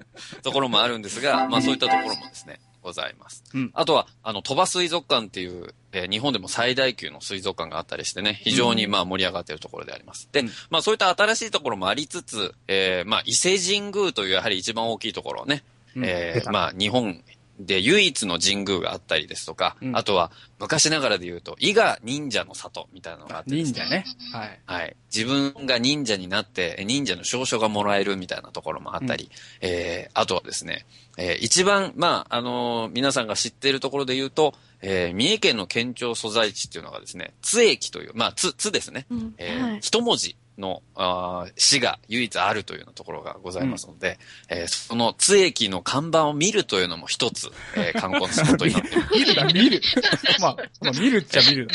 [0.44, 3.42] ところもあるんですが、まあそういったところもですね、ございます。
[3.54, 3.70] うん。
[3.72, 10.28] あとは、あの、鳥羽水族館っていう、えー日本でも最大級の水族館があったりしてね、非常にまあ盛り上がっているところであります。
[10.30, 10.50] で、うん。
[10.68, 15.64] まあそういった新しいところもありつつ、えーまあ伊勢神宮というやはり一番大きいところをね、
[15.96, 16.04] うん。
[16.04, 17.24] えーまあ日本
[17.58, 24.04] で唯一の神宮があったりですとか、うんあとは昔ながらで言うと、伊賀忍者の里みたいなのがあってです忍者ね。
[24.32, 24.60] はい。
[24.64, 24.96] はい。
[25.12, 29.28] 自分が忍者になって、え忍者の証書がもらえるみたいなところもあったり、
[29.60, 30.86] えー、あとはですね、
[31.18, 39.06] えー一番、まあ、あのー皆さんが知っているところで言うと、えー、三重県の県庁所在地っていうのがですね、津駅という、まあ、津、津ですね。
[39.10, 44.18] うんえーはい一文字の、あー市が唯一あるというようなところがございますので、
[44.48, 49.82] えーその津駅の看板を見るというのも一つ、えー 観光のスポットになっている見るだ、見る。
[50.40, 51.74] まあ、まあ、見るっちゃ見るだ。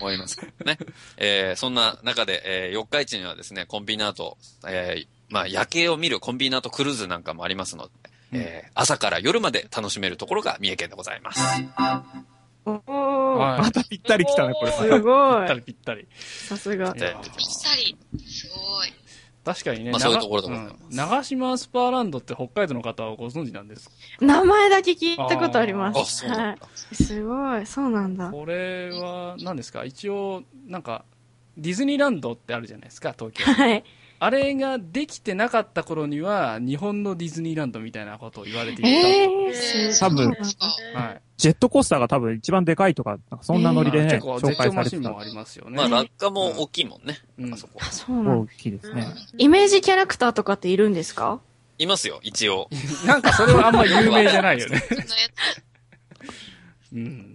[0.00, 0.78] 思いますね。
[1.18, 7.92] えーそんな中で、えー四日市にはですね、コンビナート、えーまあ、夜景を見るコンビナートクルーズなんかもありますので、
[8.32, 11.40] えー朝から夜まで楽しめるところが三重県でございます。
[12.64, 12.92] おー、
[13.36, 14.72] はいまたぴったり来たね、これ。
[14.72, 15.54] すごい ぴった。
[15.54, 16.06] りぴったり。
[16.18, 17.16] さすがぴったり。
[18.24, 18.92] すごい。
[19.44, 23.94] 確かにね、まあそういうところでございますうん長島スパーランドって北海道の方はご存知なんですか？
[24.24, 26.26] 名前だけ聞いたことありまあ、す。
[26.28, 26.52] はだ。
[26.52, 26.58] い。
[26.94, 27.66] すごい。
[27.66, 28.30] そうなんだ。
[28.30, 29.84] これは何ですか？
[29.84, 31.04] 一応、なんか、
[31.56, 33.44] ディズニーランドってあるじゃないですか、東京。
[33.44, 33.82] はい。
[34.24, 38.88] あれができてなかった頃には、日本のディズニーランドみたいなことを言われていた。
[38.88, 40.28] ええー、多分
[40.94, 41.20] はい。
[41.36, 45.18] ジェットコースターが多分一番でかいとか、なんかそんなノリでね、結構、紹絶介されてたも。
[45.18, 45.76] ありますよね。
[45.76, 47.18] まあ、落下も大きいもんね。
[47.36, 47.80] うんあそこ。
[47.82, 48.52] あ、そうなん大だ。
[48.58, 49.12] きいですね。
[49.38, 51.40] イメージキャラクターとかっているんですか？
[51.78, 52.68] いますよ、一応。
[53.04, 54.80] なんかそれはあんま有名じゃないよね。
[56.94, 57.31] うん。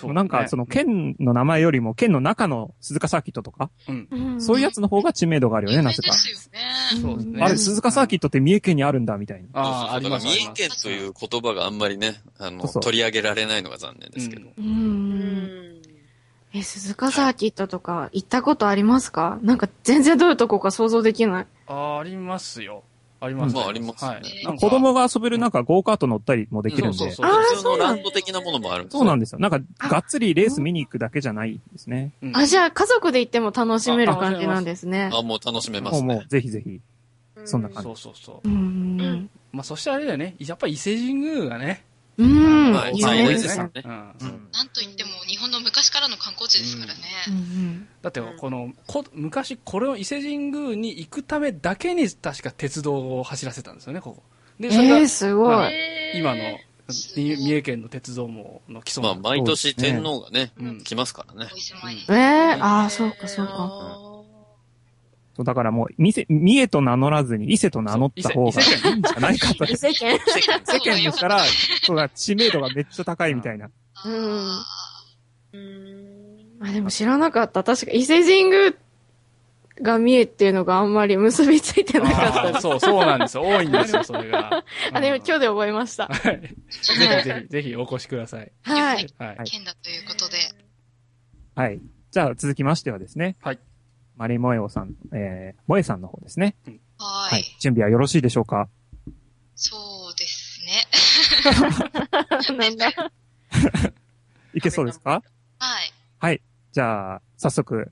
[0.00, 4.08] そもうなんか、その県の名前よりも県の中の鈴鹿サーキットとか、うん。
[4.10, 6.12] うんそういうやつの方が知名度があるよね、なぜか。
[6.12, 7.02] ですよね。
[7.02, 7.42] そうですね。
[7.42, 9.48] あれ、鈴鹿サーキットって三重県にあるんだ、みたいな。
[9.52, 10.26] ああ、あります。
[10.26, 14.48] 三重県という言葉があんまりね、あの、そうそう取り上げられないのが残念ですけど。
[14.48, 14.52] う。
[14.58, 15.80] うんん。
[16.52, 19.38] え、鈴鹿サーキットとか行ったことありますか？
[19.42, 21.46] なんか全然どういうとこか想像できない。
[21.68, 22.82] ああ、ありますよ。
[23.20, 24.10] あります、まあありますね
[24.46, 24.58] はい。
[24.58, 26.98] 子供が遊べるなんかゴーカート乗ったりもできるんで。
[26.98, 29.38] そうそうあー普通のランド的なものもあるんですでそうなんですよ。
[29.38, 32.12] なんか、がっつりレース見に行くだけじゃないですね。
[32.22, 35.10] うんあ、じゃあ家族で行っても楽しめる感じなんですね。
[35.12, 36.28] あ、もう楽しめますねもうもう、。
[36.28, 36.80] ぜひぜひ。
[37.44, 38.48] そんな感じそうそうそう。
[38.48, 39.28] うん。
[39.52, 40.36] まあ、そしてあれだよね。
[40.38, 41.84] やっぱり伊勢神宮がね。
[42.20, 42.72] うん。
[42.72, 43.58] まあ、有最名です。
[43.58, 43.70] ね。
[43.74, 44.48] うん。
[44.52, 47.00] なんといっても日本の昔からの観光地ですからね。
[47.28, 47.88] うんうん。
[48.02, 54.22] だって、この、こ昔、これを伊勢神宮に行くためだけに、確か鉄道を走らせたんですよね、ここ。
[54.58, 55.72] で、えそれが、ー、すごい。
[56.14, 56.42] 今の、
[56.92, 61.50] 三三重県の鉄道網の基礎まあ、毎年天皇がねうん、来ますからね。
[62.08, 64.09] えー、ああ、そうか、そうか。
[65.40, 68.64] そう、だからもう、三重、三重と名乗らずに伊勢と名乗った方がい
[68.94, 69.64] いんじゃないかと。
[69.64, 70.18] 伊勢県。
[70.26, 71.42] 世間でしたら、
[71.82, 73.70] そうだ、知名度がめっちゃ高いみたいな。
[74.04, 74.64] うんあ
[75.52, 76.66] うん。
[76.68, 77.64] あ、でも知らなかった。
[77.64, 78.74] 確か伊勢神宮
[79.80, 83.44] が三重っていうのがあんまり結びついてなかった そう、そうなんですよ。
[83.44, 84.62] 多いんですよ、それが。
[84.92, 86.06] あ、でも今日、日で覚えました。
[86.06, 86.40] はい。
[86.40, 86.50] ぜ
[86.82, 88.52] ひぜひ、ぜひお越しください。
[88.64, 89.06] ーはい。
[89.18, 89.44] はいー。
[89.44, 90.36] 県だということで。
[91.54, 91.80] はい。
[92.10, 93.36] じゃあ続きましてはですね。
[93.40, 93.58] はい。
[94.20, 96.54] マリモエオさん、えー、モエさんの方ですね。
[96.98, 97.44] ははいい。。
[97.58, 98.68] 準備はよろしいでしょうか？
[99.56, 100.84] そうですね。
[102.58, 102.90] なんだ。
[104.52, 105.22] いけそうですか？
[105.58, 105.92] はい。
[106.18, 106.42] はい。
[106.70, 107.90] じゃあ、早速、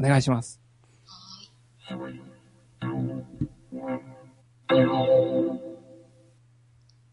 [0.00, 0.60] お願いします。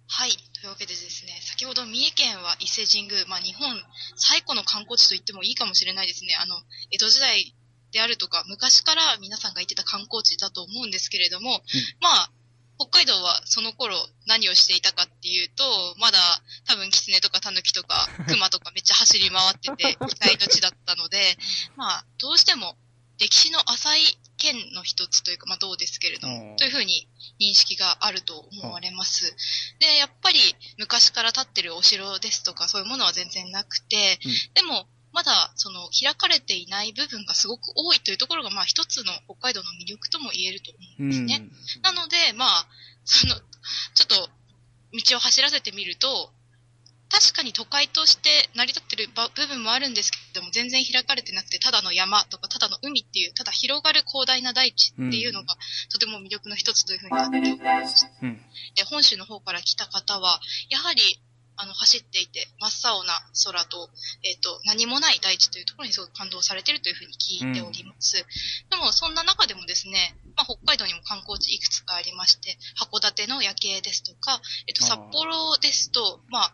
[0.07, 0.31] はい。
[0.31, 3.75] というわけでですね、先ほど三重県は伊勢神宮、まあ日本
[4.15, 6.35] 最古の観光地と言ってもいいかもしれないですね。
[6.41, 6.55] あの、
[6.91, 7.53] 江戸時代
[7.95, 11.61] であるとか、昔から皆さんが言ってた観光地だと思うんですけれども、
[12.01, 12.31] まあ、
[12.77, 13.95] 北海道はその頃
[14.27, 15.63] 何をしていたかっていうと、
[15.97, 16.19] まだ
[16.67, 21.37] 多分キツネとかタヌキとか クマとかめっちゃ走り回ってて、期待の地だったので、
[21.77, 22.75] まあ、どうしても
[23.17, 26.49] 歴史の浅い県の一つというか、まあどうですけれどうん。
[26.51, 27.07] も、というふうに
[27.39, 29.33] 認識があると思われます。
[29.79, 30.39] で、やっぱり
[30.77, 34.31] 昔から建ってるお城ですとかそういうものは全然なくて、うん。
[34.53, 34.85] でも、
[35.15, 41.47] まだその開かれていない部分がすごく多いというところが、まあ一つの北海道の魅力とも言えると思うんですね。
[41.81, 42.67] なので、まあ、
[43.05, 43.41] その、ちょ
[44.03, 44.29] っと、
[44.91, 46.33] 道を走らせてみると、
[47.09, 55.55] 確かに都会として成り立ってるば部分もあるんですけども、全然開かれてなくて、ただの山とか、ただの海っていう、ただ広がる広大な大地っていうのが、
[55.89, 58.05] とても魅力の一つというふうになっております。
[58.21, 58.41] うん。
[58.75, 61.21] で、本州の方から来た方は、やはり、
[61.57, 63.13] あの、走っていて、真っ青な
[63.45, 63.89] 空と、
[64.23, 68.25] えっ、と、何もない大地というところにすごく感動されているというふうに聞いております。
[68.69, 76.53] でも、そんな中でもですね、まあ、北海道にも観光地いくつかありまして、函館の夜景ですとか、えっ、ー札幌ですと、まあ、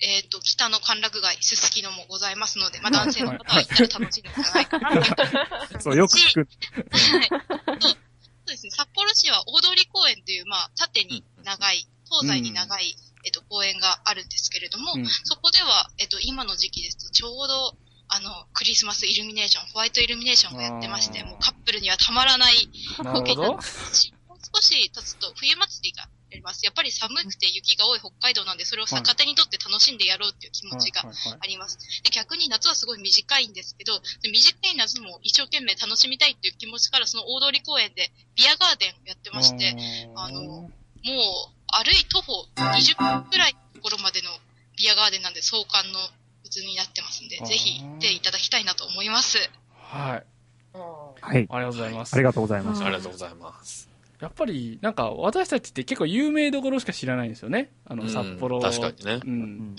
[0.00, 6.48] えっ、と、北の歓楽街、すすきのもございますので、まあ、男性の方は行ったら楽しいのではないかなと そう、よく聞く。
[6.92, 7.28] はい。
[7.80, 7.98] そう
[8.48, 8.70] そうですね。
[8.70, 17.76] 札幌市は大通公園という、まあ、縦に長い、東西に長い、えっと、公園があるんですけれども、うんそこでは、えっと、今の時期ですと、ちょうど、
[18.08, 22.68] あの、クリスマスイルミネーション、ホワイトイルミネーションがやってまして、もうカップルにはたまらない
[23.02, 23.60] なるほど。
[23.92, 26.64] しもう少し経つと冬祭りがやります。
[26.64, 31.02] やっぱり寒くて雪が多い北海道なんで、それを逆手にとって楽しんでやろうっていう気持ちが
[31.40, 31.78] あります。
[32.02, 39.76] で、逆に夏はすごい短いんですけど、で短い夏も一生懸命楽しみたいっていう気持ちから、その大通公園でビアガーデンをやってまして、
[40.16, 44.30] あの、もう歩い徒歩20分くらいのところまでの
[44.76, 45.98] ビアガーデンなんで壮観の
[46.42, 49.38] 普通になってますんでぜひ行っていただきたいなと思います。
[49.74, 50.24] はい。
[51.20, 51.46] はい。
[51.50, 52.14] ありがとうございます。
[52.14, 52.82] ありがとうございます。
[52.82, 53.88] ありがとうございます。
[54.20, 57.70] やっぱり、なんか、私たちって結構有名どころしか知らないんですよね。
[57.86, 58.60] あの、うん札幌。
[58.60, 59.26] 確かにねう。
[59.26, 59.76] うんんうん。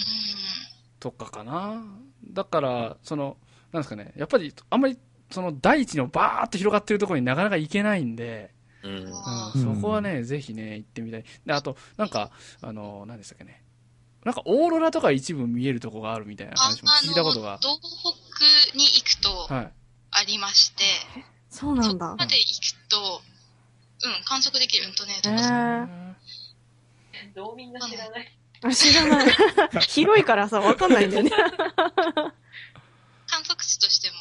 [1.00, 1.84] とかかな。
[2.32, 3.38] だから、その、
[3.74, 4.14] なんですかね。
[4.16, 4.98] やっぱり、あんまり、
[5.30, 8.52] その、大地のバーっと広がってるところになかなか行けないんで、
[8.84, 9.12] うん。
[9.14, 11.26] あうん、そこはね、ぜひね、行ってみたい。
[11.46, 13.64] で、あと、なんか、あの、何でしたっけね。
[14.24, 17.58] なんか、オーロラとか一部見えるとこがあるみたいなあ話も聞いたことが。
[17.62, 17.80] 東
[18.72, 19.74] 北に行くとはい。
[20.12, 20.84] ありまして、
[21.50, 22.18] そうなんだそこ。
[22.18, 23.22] まで行くと、
[24.06, 24.88] うん、観測できる。
[24.88, 26.16] うんとね、へどこー
[27.36, 28.32] どうみんな知らない。
[28.64, 29.28] あ知らない。
[29.88, 31.32] 広いからさ、わかんないんだよね。
[33.28, 34.16] 観測地としても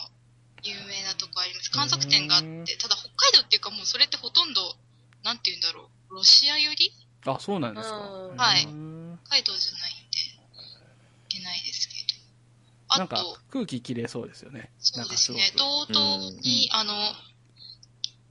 [0.63, 1.71] 有名なとこあります。
[1.71, 4.77] 観測点があって、ただ北海道っていうかもうそれってほとんど、
[5.25, 6.93] なんて言うんだろう、ロシア寄り？
[7.27, 7.97] あ、そうなんですか。
[7.99, 8.37] うん。
[8.37, 8.65] はい。
[8.65, 10.19] うん北海道じゃないんで、
[11.37, 12.19] いけないですけど。
[12.89, 14.71] あなん空気きれいそうですよね。
[14.79, 16.95] そうですね、道東に、あの、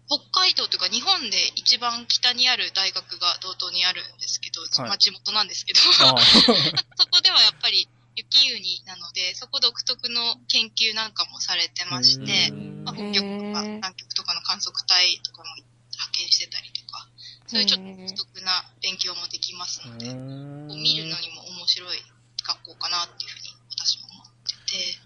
[0.09, 4.89] 北海道というか日本で一番北にある大学が道東にあるんですけど、はい。
[4.89, 5.79] まあ地元なんですけど、
[6.97, 12.83] そこではやっぱり雪国なので、そこ独特の研究なんかもされてましてう、ん。
[12.85, 14.13] まあ、北極とか南極
[14.57, 17.05] 観測隊とかも派遣してたりとか、
[17.45, 22.01] そういうちょっと独特な勉強もできますので、こう見るのにも面白い
[22.41, 24.97] 学校かなっていうふうに私も思ってて、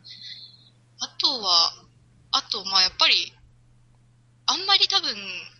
[1.04, 1.76] あとは、
[2.32, 3.36] あと、まあやっぱり、
[4.48, 5.12] あんまり多分、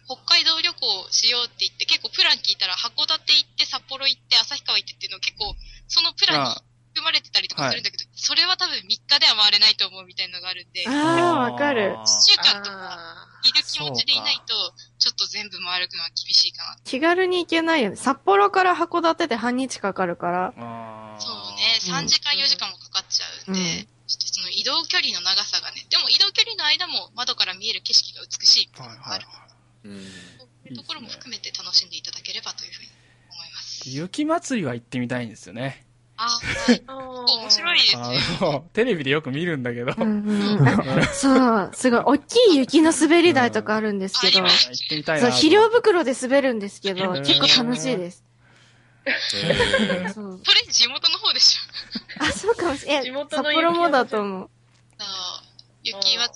[0.08, 5.56] 北海道旅行しようって言って、結構プラン聞いたら函館行って、札幌行って、旭川行ってっていうの結構、
[5.88, 11.96] そのプランにあ含まれてたりとかするんだけど、それは多分3日では回れないと思うみたいなのがあるんで、ああ、わかる。
[11.96, 16.78] 1週間とかあいる気持ちでいないと、ちょっと全部回るのは厳しいかな。
[16.84, 17.96] 気軽に行けないよね。
[17.96, 20.54] 札幌から函館で半日かかるから。
[21.20, 29.56] そうね、うん3時間4時間もかかっちゃうんで、うんちょっとその移動距離の長さがね、でも移動距離の間も窓から見える景色が美しいみたいはいはいなのがある。
[29.86, 29.98] うん。
[30.02, 32.90] そういうところも含めて楽しんでいただければというふうに
[33.32, 33.90] 思います。
[33.90, 35.86] 雪祭りは行ってみたいんですよね。
[36.24, 36.40] あ、
[37.40, 38.20] 面白いですあね。
[38.40, 39.94] の、テレビでよく見るんだけど。
[39.98, 45.30] うんうんあ そう、すごい、大きい雪の滑り台とかあるんですけど、うんあります行ってみたいそう。
[45.32, 48.24] 肥料袋で滑るんですけど、うん結構楽しいです。
[49.06, 50.40] えーそう。
[50.44, 52.24] それ地元の方でしょ。
[52.24, 53.04] あ、そうかもしれない。
[53.04, 54.50] 地元札の幌もだと思う。
[55.84, 56.30] 雪祭りのね、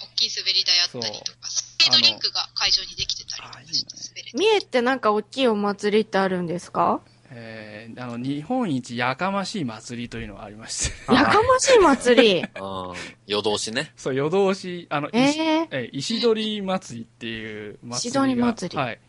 [0.00, 4.38] 大きい滑り台あったりとか、スケートリンクが会場にできてたりとかして滑れて。
[4.38, 7.02] 三重ってなんか大きいお祭りってあるんですか？
[7.30, 10.96] えーあの、日本一やかましい祭りというのがありまして。
[11.12, 12.44] やかましい祭り？
[13.26, 13.92] 夜通しね。
[13.96, 17.96] そう、夜通し、あの、石えー、えー石鳥祭りっていう祭りが。
[17.98, 19.00] 石鳥祭りはい。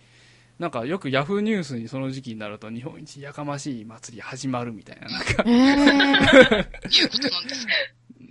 [0.60, 5.08] なんかよくヤフーニュースにその時期になると日本一やかましい祭り始まるみたいな。
[5.08, 6.68] なんか、えー。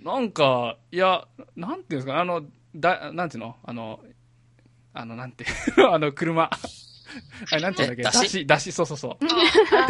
[0.05, 2.43] なんか、いや、なんていうんですか、あの、
[2.75, 3.57] だ、なんていうの？
[3.63, 3.99] あの、
[4.93, 5.45] あの、なんて、
[5.91, 6.49] あの、車。
[7.51, 8.01] あれ、なんていうんだっけ？
[8.01, 8.45] えだし？
[8.45, 9.17] だし、そうそうそう。
[9.25, 9.87] あ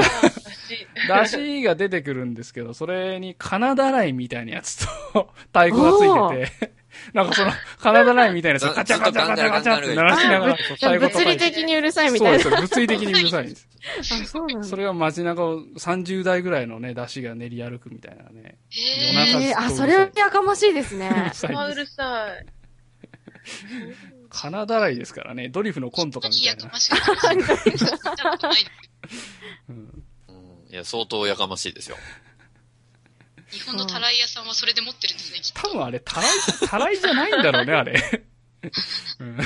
[1.07, 6.71] だしが出てくるんですけど、それに金だらいみたいなやつと 太鼓がついてて、
[7.13, 11.25] なんかその金だらいみたいなやつをカチャカチャカチャカチャって鳴らしながら太鼓いて。
[11.25, 12.39] 理的にうるさいみたいな。
[12.39, 12.67] そうですよ。
[12.67, 13.67] 物理的にうるさいんです。
[13.99, 14.75] あ、そうなんだそ。
[14.75, 18.57] れが街中を30代ぐらいのね、出汁が練り歩くみたいなね。
[18.71, 21.09] えー、あ、それはやかましいですね。
[21.09, 22.45] うるさい。
[24.29, 25.49] 金だらいですからね。
[25.49, 26.79] ドリフのコントかみたいなやかま。
[26.79, 26.89] し
[30.71, 31.97] いや、相当やかましいですよ。
[33.49, 35.61] 日本のたらい屋さんはそれで持ってるんですね、きっと。
[35.69, 36.29] 多分あれ、たらい、
[36.69, 38.23] たらいじゃないんだろうね、あれ。
[39.19, 39.37] うん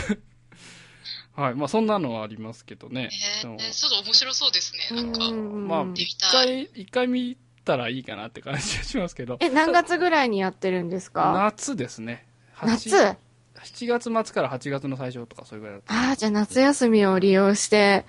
[1.35, 1.55] はい。
[1.55, 3.09] まあ、そんなのはありますけどね。
[3.11, 5.01] え、ちょっと面白そうですね。
[5.01, 6.15] なんか、うんまあ一。
[6.31, 9.37] 回、一回見たらいいかなって感じがしますけど。
[9.39, 11.31] え、何月ぐらいにやってるんですか？
[11.33, 12.27] 夏ですね。
[12.61, 13.17] 夏？8
[13.63, 15.93] 7月末から8月の最初とかそれぐらいだった。
[15.93, 18.05] ああ、じゃあ夏休みを利用して、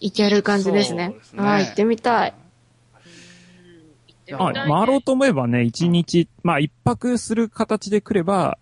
[0.00, 1.08] 行ける感じですね。
[1.08, 2.34] そうですねああ、行ってみたい。
[4.30, 8.58] まあ、回ろうと思えばね、一日、まあ一泊する形で来れば、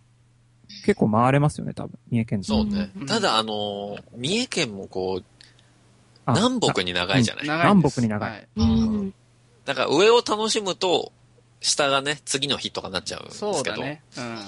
[0.84, 1.98] 結構回れますよね、多分。
[2.10, 3.06] 三重県そうねうん。
[3.06, 5.24] ただ、あの、三重県もこう、
[6.24, 7.46] あ南北に長いじゃない。
[7.46, 9.14] 長いです南北に長いはいうん。
[9.64, 11.12] だから上を楽しむと、
[11.60, 13.54] 下がね、次の日とかなっちゃうんですけど。
[13.54, 14.02] そうだね。
[14.16, 14.38] うん。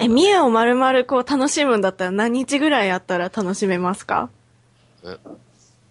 [0.00, 0.06] うん。
[0.06, 4.30] え、三重を丸々こう楽しむんだったら何日ぐらいやったら楽しめますか？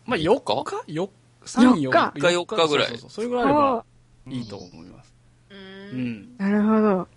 [0.05, 1.09] まあ、4日 ?4
[1.45, 2.67] 3、4 4日？4日？
[2.67, 3.85] ぐらいそうそうそうそれぐらいあれば
[4.27, 5.13] いいと思います。
[5.49, 5.53] う。
[5.53, 6.37] うんん。
[6.37, 7.07] なるほど。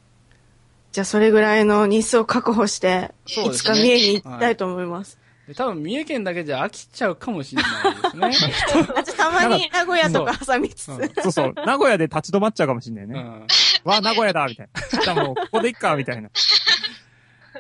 [0.93, 5.19] じゃあそれぐらいの日数を確保して、いつか三重に行きたいと思います。
[5.49, 8.49] で多分、三重県だけじゃ飽きちゃうかもしれないですね。
[8.97, 10.93] あじゃあたまに名古屋とか 挟みつつ。
[10.93, 11.53] うんそうそう。
[11.67, 13.15] 名古屋で立ち止まっちゃうかもしんないね。
[13.15, 13.47] うん。
[13.85, 15.03] わあ、名古屋だみたいな。
[15.03, 16.31] じゃあもう、ここでいっかみたいな。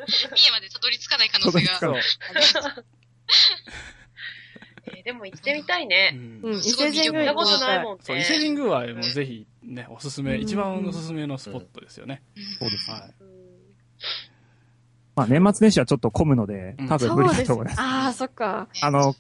[0.35, 2.05] 三重までたどり着かない可能性が。
[4.87, 6.13] えーでも行ってみたいね。
[6.43, 7.59] うん、伊勢神宮行ったこと。
[7.59, 8.03] ないもんね。
[8.05, 12.23] そう、伊勢神宮はもうぜひね、おすすめ、うん一番おすすめのスポットですよね。
[12.59, 12.91] そうです。
[12.91, 13.15] はい。
[13.21, 13.35] うん
[15.17, 17.81] まあ年末年始はちょっと混むのでうん、多分無理そうですだと思います。。
[17.81, 18.69] ああ、そっか。
[18.81, 19.15] あの、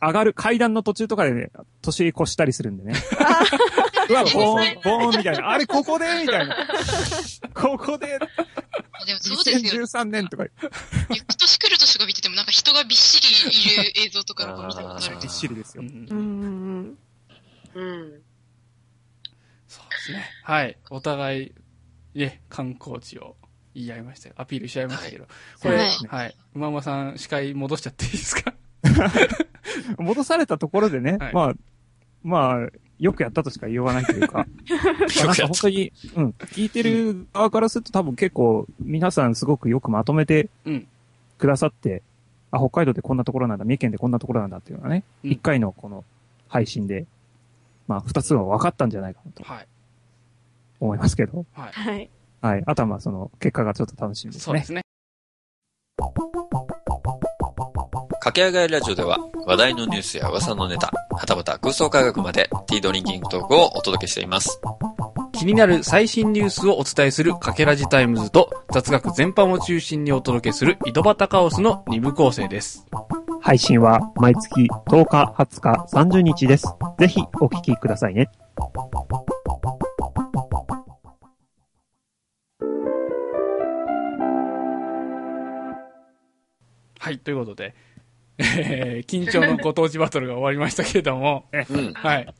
[0.00, 1.50] 上がる階段の途中とかでね、
[1.80, 2.92] 年越したりするんでね。
[4.12, 5.50] うわ、ボーン、ボーンみたいな。
[5.50, 6.56] あれ、ここでみたいな。
[7.54, 8.18] ここで、
[8.92, 9.82] あでもそうですよ。
[9.84, 10.50] 2013年とか、行
[11.24, 15.16] く年来る年とか見ててもなんか人がびっしりいる映像とかなんか見たことある。
[15.20, 15.86] びっしりですよう。
[15.86, 16.98] ん
[17.74, 18.22] うん。
[19.68, 20.30] そうですね。
[20.44, 20.76] はい。
[20.90, 21.52] お互い、
[22.14, 23.36] ね、観光地を
[23.74, 24.34] 言い合いましたよ。
[24.36, 25.26] アピールし合いましたけど。
[25.60, 26.34] これ、ははいい。
[26.54, 28.54] 馬馬さん、司会戻しちゃっていいですか？
[29.98, 31.52] 戻されたところでね、はいまあ、
[32.22, 32.68] まあ、
[33.02, 34.46] よくやったとしか言いようがないというか、
[35.16, 40.86] まあなんか本当に、うん、聞いてる側からすると多分結構皆さんすごくよくまとめてうん
[41.36, 42.02] くださって、
[42.52, 46.04] あ、北海道でこんなところなんだ、三重県でこんなところなんだっていうのはね、うん一、回のこの
[46.46, 47.06] 配信で、
[47.88, 49.66] まあ二つは分かったんじゃないかなとはい。
[50.78, 51.72] 思いますけど、はい。
[51.72, 52.10] はい。
[52.40, 52.62] はい。
[52.64, 54.64] あとはまあその結果がちょっと楽しみですねそうで。
[54.64, 54.82] すね。
[58.20, 64.60] 駆け上がりラジオでは話題のニュースや噂のネタ、はたまた空想科学まで tea drinking talk をお届けしています。
[65.32, 72.86] 気になる最新ニュースをお伝えするかけらじタイムズと雑学全般を中心にお届けする井戸端カオスの2部構成です。
[73.40, 76.68] 配信は毎月10日、20日、30日です。
[76.98, 78.30] ぜひお聞きくださいね。
[87.00, 87.74] はい、ということで、
[88.58, 91.92] えー、緊張のご当地バトルが終わりましたけれども、うん。
[91.94, 92.34] はい。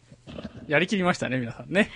[0.69, 1.91] やりきりましたね、皆さんね。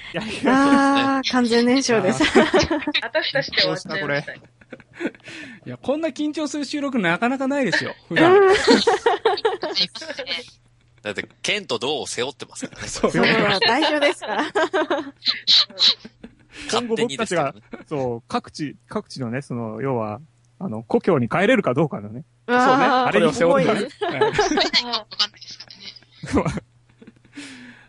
[0.46, 2.22] ああ、完全燃焼です。
[3.02, 4.40] 私たちで終わっちゃいましたよ。
[5.66, 8.34] いや、こんな緊張する収録なかなかないですよ、普段。
[11.02, 12.88] だって、剣と銅を背負ってますからね。
[12.88, 14.44] そうそう、代表ですから。
[16.70, 17.52] 今後勝手にですけど、ね。
[17.86, 20.20] そう、各地、各地のね、その、要は、
[20.58, 22.24] あの、故郷に帰れるかどうかのね。
[22.46, 22.84] そうね。
[22.84, 23.88] あれを背負ってね。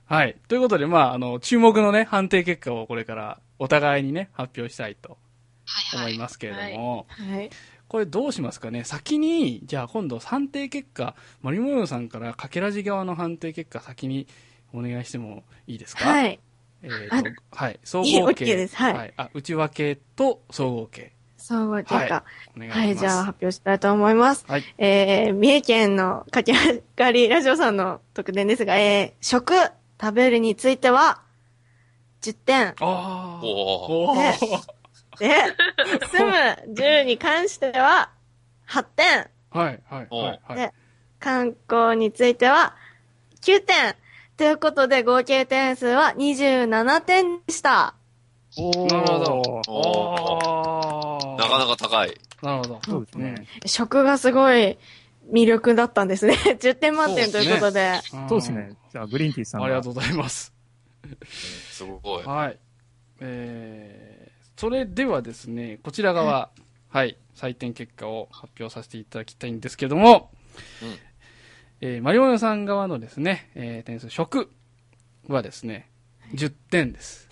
[0.05, 0.37] はい。
[0.47, 5.17] ということで、まあ、あの、注目のね、判定結果をこれからお互いにね、発表したいと
[5.65, 6.05] はいはい。
[6.13, 7.49] 思いますけれども、はい。
[7.89, 8.83] これどうしますかね？
[8.85, 14.27] 先に、じゃあ今度判定結果、マリモヨさんからかけらじ側の判定結果先に
[14.73, 16.09] お願いしてもいいですか？
[16.09, 16.39] はいい。
[16.83, 17.79] えーと、はい。
[17.83, 18.45] 総いい合計。
[18.45, 21.13] OK ですはいあ、内訳と総合計。
[21.47, 22.25] 総合結果。
[22.57, 22.71] お願い。
[22.71, 24.43] はい、じゃあ発表したいと思います。
[24.49, 24.63] はい。
[24.77, 29.53] えー、三重県のかき上がりラジオさんの特典ですが、えー、食、
[29.99, 31.21] 食べるについては、
[32.21, 32.67] 10点。
[32.67, 33.39] ああ。
[33.41, 34.37] おーおーね
[35.19, 35.35] で、
[36.11, 38.09] 住む、10に関しては、
[38.67, 39.27] 8点。
[39.49, 40.55] はい、はい、はい、はい。
[40.55, 40.73] で
[41.19, 42.75] 観光については、
[43.41, 43.95] 9点。
[44.35, 47.95] ということで、合計点数は27点でした。
[48.59, 49.61] おなるほど。
[49.67, 51.06] おお
[51.49, 52.17] なかなか高い。
[52.41, 52.79] なるほど。
[52.85, 53.47] そうですね。
[53.65, 54.77] 食がすごい
[55.31, 56.35] 魅力だったんですね。
[56.59, 57.99] 10点満点ということで。
[58.13, 58.75] うんそうですね。
[58.91, 60.53] じゃあ、グリーンティーさんがありがとうございます。
[61.71, 62.23] すごい。
[62.23, 62.59] はい。
[63.19, 66.51] えー、それではですね、こちら側、
[66.89, 70.31] はい、採点結果を発表させていただきたいんですけども、
[70.81, 70.95] うん
[71.81, 74.49] えー、マリオヨさん側のですね、えー、点数、食
[75.27, 75.89] はですね、
[76.33, 77.26] 10点です。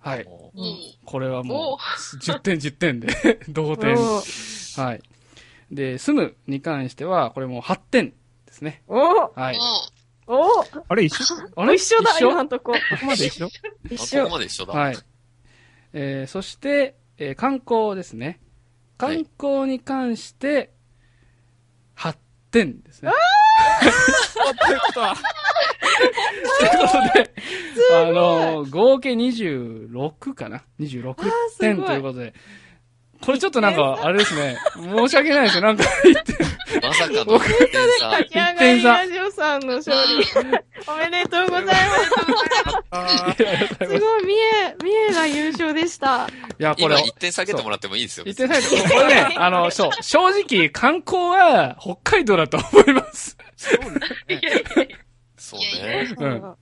[0.00, 0.26] はい。
[1.04, 3.94] これはもおう、10点10点で、 同点。
[3.96, 4.22] お
[4.76, 5.02] はい。
[5.70, 8.10] で、住むに関しては、これもう8点
[8.46, 8.82] ですね。
[8.88, 8.96] お
[9.34, 9.58] はい。
[10.26, 11.34] おおあれ一緒？
[11.56, 11.74] あれ？
[11.74, 12.72] 一緒だ、今んとこ。
[12.72, 13.48] ここまで一緒？
[13.90, 14.34] 一緒あここ。
[14.36, 14.72] まで一緒だ。
[14.72, 14.96] はい。
[15.92, 18.40] えー、そして、えー観光ですね。
[18.96, 20.72] 観光に関して、
[21.96, 22.16] 8
[22.50, 23.12] 点ですね。
[24.66, 25.16] ということは、
[26.60, 27.30] ということで、
[27.94, 31.14] あのー合計26かな ?26
[31.58, 32.34] 点ということで、
[33.22, 35.62] これちょっとなんか、あれですね、申し訳ないですよ。
[35.62, 36.32] なんか言って、
[36.82, 38.10] まさかの1点差。
[38.18, 40.24] 焼き上がりラジオさんの勝利。
[40.88, 41.74] おめでとうございま
[43.34, 43.36] す。
[43.36, 46.28] すごい、三重、三重が優勝でした。
[46.58, 48.24] いや、こ今れ、1点下げてもらってもいいですよ。
[48.24, 53.36] 言ってないと、これね、 あの、そう、正直、観光は北海道だと思います。
[53.56, 54.00] そうね。
[55.56, 56.56] うん。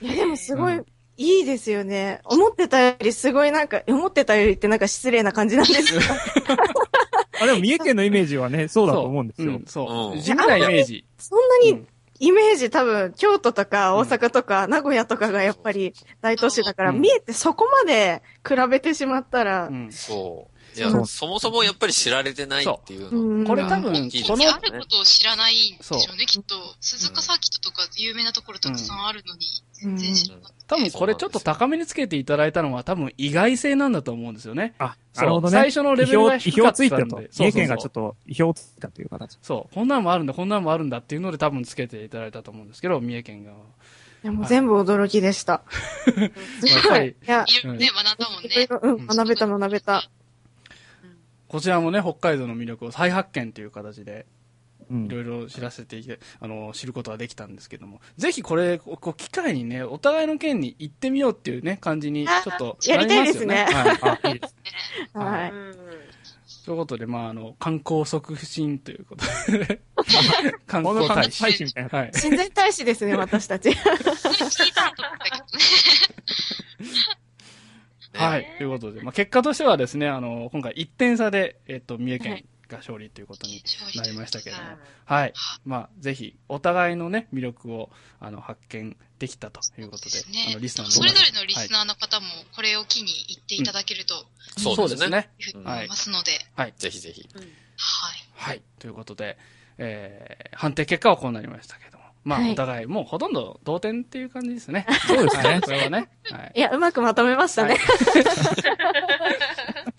[0.00, 0.86] いや、でもすごい、う
[1.16, 2.20] いいですよね。
[2.24, 6.00] 思ってたよりすごいなんか、思ってたよりってなんか失礼な感じなんですけど。
[7.40, 9.52] あ、でも三重県のイメージはね、そうだと思うんですよ。
[9.52, 9.64] ん。
[9.66, 10.16] そう。
[10.16, 10.20] うん。
[10.20, 11.04] 地味なイメージ。
[11.18, 11.88] そんなにうん。
[12.18, 17.00] イメージ多分、京都とか大阪とか名古屋とかがやっぱり大都市だから、うん。
[17.00, 19.92] 見えてそこまで比べてしまったら、うん。
[19.92, 20.51] そう。
[20.74, 23.48] いやそ、もそもやっぱり知られてないっていううんの。
[23.48, 26.54] これ多分このよあることを知らないんでしょそううね、きっと。
[26.80, 30.54] 鈴鹿サーキットとか有名なところたくさんあるのに、全然知らなくて。
[30.66, 34.74] 多分これちょっと高めにつけていただいたのは多分意外性なんだと思うんですよね。
[34.78, 35.52] あ、なるほどね。
[35.52, 37.02] 最初のレベルが意低かったんで表ついたと。
[37.02, 39.38] そうそうそう三重県がちょっと意表ついたという形。
[39.42, 39.74] そう。
[39.74, 43.64] こんなのもあるんだ、こんなのもあるんだっていうので多分つけていただいたと思うんですけど、三重県側は。
[44.24, 45.62] いやもう全部驚きでした。
[46.14, 49.06] やっぱりいや、いろいろね、学んだもんね。
[49.08, 50.08] 学べた学べた。
[51.52, 54.24] こちらもね、北海道の魅力を再発見という形で、
[54.90, 63.98] うんいろいろ知らせていて、あの、知ることができたんですけども、ぜひこれ、ここう機会にね、お互いの県に行ってみようっていうね、感じに、ちょっとやりたいですねはい。
[64.24, 64.56] あ、いいです。
[65.12, 65.50] はい。
[65.50, 65.76] うん
[66.64, 69.26] ということで、まあ、あの、観光促進ということ
[69.58, 69.80] で、
[70.66, 71.42] 観この光大使。
[71.42, 71.98] 大使みたいな。
[71.98, 72.10] はい。
[72.14, 73.70] 親善大使ですね、私たち。
[73.70, 77.21] 聞いたと思ったけどね。
[78.14, 78.46] はい。
[78.58, 83.62] ということで、まあ、結果としてはですね、あの、今回1点差で、えっと、三重県が勝利ということに
[83.96, 84.68] なりましたけれども、
[85.04, 85.32] はい。
[85.64, 87.90] まあ、ぜひ、お互いのね、魅力を、
[88.20, 94.26] あの、発見できたということで、ですねあの、リスナーのそれぞれのリスナーの方も、これを機に言っていただけると、
[94.58, 95.30] そうですね。
[95.38, 96.32] いうふうに思いますので、
[96.76, 97.28] ぜひぜひ。
[97.32, 97.46] はい。
[98.34, 98.62] はい。
[98.78, 99.38] ということで、
[99.78, 102.01] えー、判定結果はこうなりましたけども。
[102.24, 104.86] まあ、お互い、もうほとんど同点っていう感じですね。
[105.08, 105.60] そうですね。
[105.64, 106.08] それはね。
[106.30, 106.52] はい。
[106.54, 107.78] いや、うまくまとめましたね。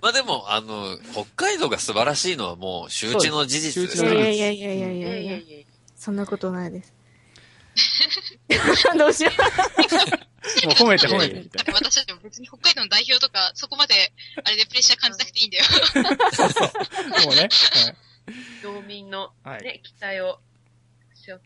[0.01, 4.15] まあでも、あの、北海道が素晴らしいのはもう周知の事実ですから。
[4.15, 5.65] いやいやいやいやいやいやいや
[5.95, 6.93] そんなことないです。
[8.97, 10.67] どうしよう。
[10.67, 11.49] もう褒めて褒めて。
[11.71, 14.13] 私たちも別に北海道の代表とか、そこまで、
[14.43, 15.63] あれでプレッシャー感じなくていいんだよ。
[16.33, 16.67] そうそう。
[17.25, 17.41] もうね。
[17.41, 17.49] はい、
[18.63, 20.39] 道民の、ね、期待を。
[21.31, 21.37] か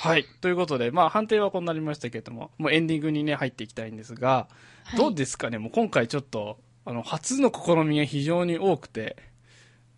[0.00, 0.24] はい。
[0.40, 4.48] ということで、まあ、判定はこうなりましたけれども、もうエンディングにね、入っていきたいんですが、
[4.94, 4.96] う。
[4.96, 5.58] どうですかね？
[5.58, 9.16] もう今回ちょっと、あの、初の試みが非常に多くて、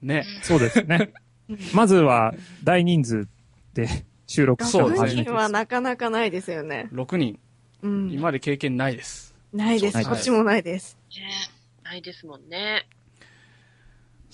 [0.00, 0.24] ね。
[0.42, 1.12] そうですね。
[1.74, 3.28] まずは、大人数
[3.74, 3.88] で
[4.26, 5.36] 収録したのそうですねが初め。
[5.36, 6.88] はなかなかないですよね。
[6.92, 7.38] 6人、
[7.82, 8.10] うん。
[8.12, 9.34] 今まで経験ないです。
[9.52, 10.04] ないです。
[10.04, 10.96] こっちもないです。
[11.10, 11.22] ね
[11.84, 11.90] ら。
[11.90, 12.86] ないですもんね。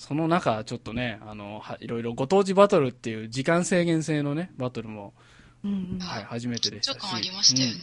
[0.07, 5.15] その中、ちょっとね、あの、はいろいろご当地バトルっていう時間制限制のね、バトルも、
[5.63, 5.97] うん。
[5.99, 6.99] はい、初めてでしたし。
[7.11, 7.75] ありましたよね。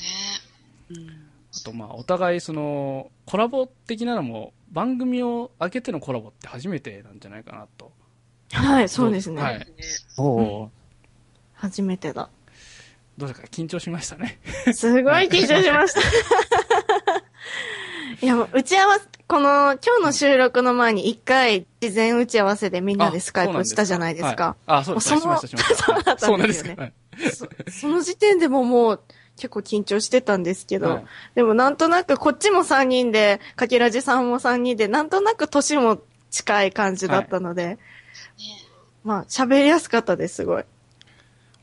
[0.91, 1.09] うん
[1.55, 7.93] あと、まあ、お互い、その、コラボ的なのも、番組を開けてのコラボって初めてなんじゃないかなと。
[8.53, 9.43] はい、そうですね。
[9.43, 9.67] はいね
[10.17, 10.69] おー
[11.55, 12.31] 初めてだ。
[13.19, 13.47] どうですか？
[13.49, 14.39] 緊張しましたね。
[14.73, 16.01] すごい緊張しました。
[18.23, 24.45] いや、もう打ち合わせ、この、今日の収録の前に一回、事前打ち合わせでみんなでスカイプしたじゃないですか。
[24.45, 25.09] はいあ、そうです。
[25.09, 25.75] そのしました、しました。
[25.75, 26.93] そうだったそうなんですよね
[27.31, 27.55] すか。
[27.55, 29.01] はいその時点でももう、
[29.37, 31.05] 結構緊張してたんですけど、はい
[31.35, 37.79] でもなんとなくこっちも3人で、かけらじさんも3人で、なんとなく年も近い感じだったので、ね
[39.03, 40.65] まあ喋りやすかったです、すごい。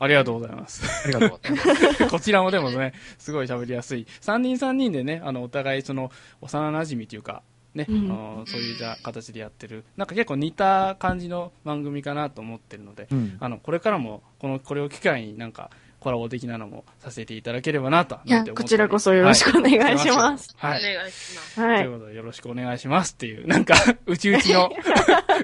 [0.00, 0.82] ありがとうございます。
[1.04, 2.08] ありがとう。
[2.10, 4.08] こちらもでもね、すごい喋りやすい。
[4.20, 6.10] 三人三人でね、あの、お互いその、
[6.40, 7.42] 幼馴染というか、
[7.74, 13.36] ね、うんあのそういうじゃ形でやってる、なんか結構似た感じの番組かなと思ってるので、うん。
[13.38, 15.70] あの、これからも、この、これを機会になんか、
[16.00, 18.18] コラボ的なのもさせていただければなと。
[18.24, 20.54] いや、こちらこそよろしくお願いします。
[20.56, 20.80] はい。
[20.80, 21.60] お願いします。
[21.60, 21.82] はい。
[21.82, 23.74] ということで、よろしくお願いしますっていう、なんか、
[24.06, 24.70] うちうちの、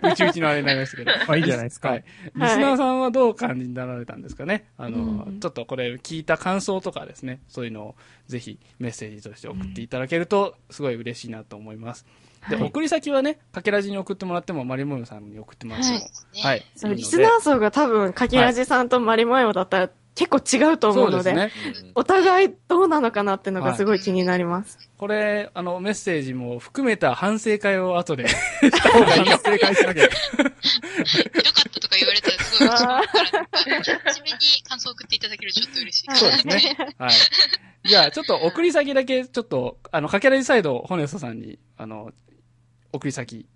[0.02, 1.12] うちうちのあれになりましたけど。
[1.28, 1.90] まあいいじゃないですか。
[1.90, 2.04] はい。
[2.34, 4.66] リスナーさんはどう感じになられたんですかね？
[4.78, 7.94] あの、うんちょっとこれ聞いた感想とかですね、そういうのを
[8.26, 12.06] ぜひメッセージとして送っていただけると、すごい嬉しいなと思います。
[12.48, 16.06] で、はい送り先はね、かけらじに送ってもらっても、マリモヨさんに送ってもらっても、ね
[16.42, 16.64] はい。
[16.76, 21.52] そリスナー層が多分、かきらじさんとマリモヨだったら結構違うと思うので、ね。
[21.80, 24.78] うんお互いどうなのかなっていうのがすごい気になります。
[24.98, 28.34] これ、あの、メッセージも含めた反省会を後でし
[28.82, 29.38] た方がいいよ。
[29.38, 30.08] 正解しなきゃ。
[30.08, 30.08] ひ
[30.38, 36.16] どかったとか言われたらすごい嬉しいめに感想を送っていただけるとちょっと嬉しい。
[36.16, 36.94] そうですね。
[36.98, 37.10] はい。
[37.84, 42.10] じゃあ、ちょっと送り先だけ、ちょっと、あの、かけらじサイド、ホネストさんに、あの、
[42.92, 43.46] 送り先、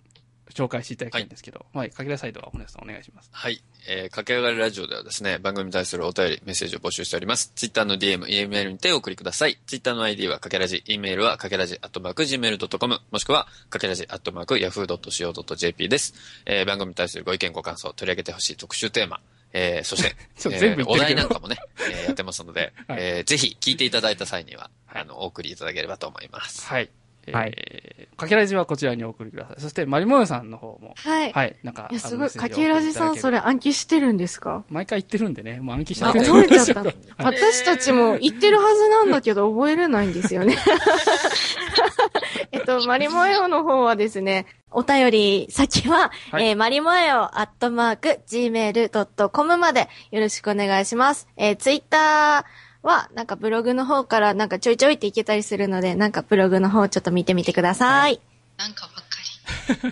[0.50, 3.30] 紹介していただきたいんですけど、はい、かけらじサイドはホネストさんお願いします。
[3.32, 3.62] はい。
[3.88, 7.52] えー、駆け上がりラジオではですね、番組に対するお便り、メッセージを募集しております。
[7.54, 9.58] ツイッターの DM、E メールにてお送りください。
[9.66, 16.14] ツイッターの ID はかけらじ、E メールはかけらじ、アットマーク、gmail.com、もしくは、かけらじ、アットマーク、yahoo.co.jp です。
[16.46, 19.20] えー、番組に対するご意見、ご感想、取り上げてほしい特集テーマ、
[19.52, 26.66] えー、そして、 全部言ってるけどお題なんかもね、えー、やってますので、 はいえー、ぜひ聞いていただいた際には、あの、お送りいただければと思います。
[26.66, 26.90] はい。
[27.30, 29.60] えー、はいかけらじはこちらにお送りください。
[29.62, 31.32] そして、マリモヨさんの方も、はい。
[31.32, 33.30] はい、なんか、いや、すごい、かきらじさん、そ。
[33.30, 34.62] れ暗記してるんですか？
[34.68, 36.80] 毎回言ってるんでね、もう暗記しあ、てる覚えちゃった。
[36.84, 40.54] はい 私たちも言ってるはずなんだけど、覚えれないんですよね。
[42.52, 51.26] えっと、マリモヨの方はですね、お便り先は、はいえー、マリモエオアットマーク gmail.com までよろしくお願いします。
[51.36, 58.20] えー、ツイッターは、なんかブログの方からなんかちょいちょいっていけたりするので、なんかブログの方ちょっと見てみてください。
[58.56, 59.20] なんかばっか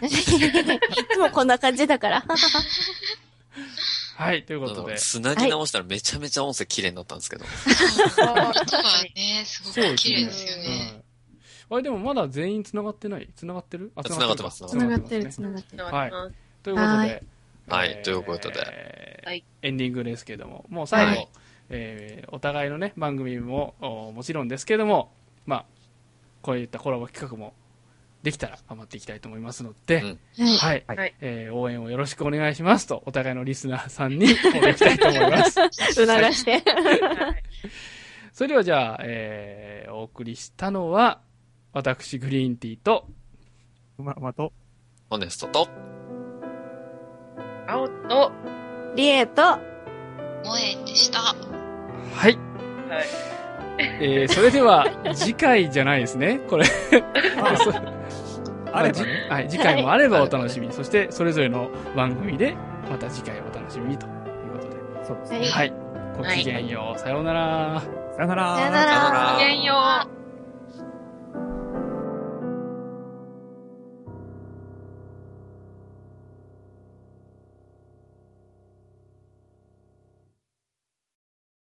[0.06, 0.08] い
[1.10, 2.24] つもこんな感じだから。
[4.16, 4.92] はい、というあことで。
[4.92, 4.98] の、。
[4.98, 7.44] つなぎ直したらめちゃめちゃ音声綺麗になったんですけど。
[7.44, 7.50] り。
[7.50, 8.42] 音が
[9.14, 11.02] ね、すごく綺麗ですよね。
[11.70, 11.76] うん。
[11.76, 13.28] あれ、でもまだ全員繋がってない？
[13.36, 13.92] 繋がってる？
[13.94, 14.66] あ繋がってます。
[14.66, 15.30] 繋がってる、ね。
[15.30, 15.84] 繋がってる。
[15.84, 16.10] はい。
[16.10, 16.30] は
[16.62, 16.96] ということで。
[16.96, 17.22] はい。
[17.68, 18.02] はい。
[18.02, 19.44] ということで。
[19.62, 21.28] エンディングですけれども、もう最後、はい
[21.70, 25.12] えーお互いのね、番組もおもちろんですけれども、
[25.46, 25.64] まあ、
[26.42, 27.54] こういったコラボ企画も
[28.22, 30.02] できたら頑張っていきたいと思いますので、
[30.36, 30.84] うんはい。
[30.86, 35.52] はい、はいえー応援をよろしくお願いしますと、お互いのリスナーさんにお願いしたいと思います。
[35.94, 36.62] 促して。
[38.32, 41.20] それではじゃあ、えーお送りしたのは、
[41.72, 43.06] 私、グリーンティーと、
[43.98, 44.52] ま、まと、
[45.10, 45.68] ホネストと、
[47.66, 48.32] 青と、
[48.96, 49.58] リエと、
[50.44, 51.57] 萌えでした。
[52.14, 52.38] はい。
[52.88, 53.06] はい。
[54.00, 56.64] えーそれでは、次回じゃないですね、これ。
[57.58, 57.72] そ
[58.72, 59.06] あればね。
[59.30, 60.72] はい、次回もあればお楽しみに。
[60.72, 62.56] そして、それぞれの番組で、
[62.90, 64.12] また次回お楽しみにという
[64.52, 64.76] ことで。
[65.04, 65.38] そうですね。
[65.38, 65.72] はいはい。
[66.18, 66.98] ごきげんよう。
[66.98, 67.82] さようなら。
[68.16, 68.56] さよなら。
[68.56, 69.74] さよならさよならごきげんよ
[70.14, 70.17] う。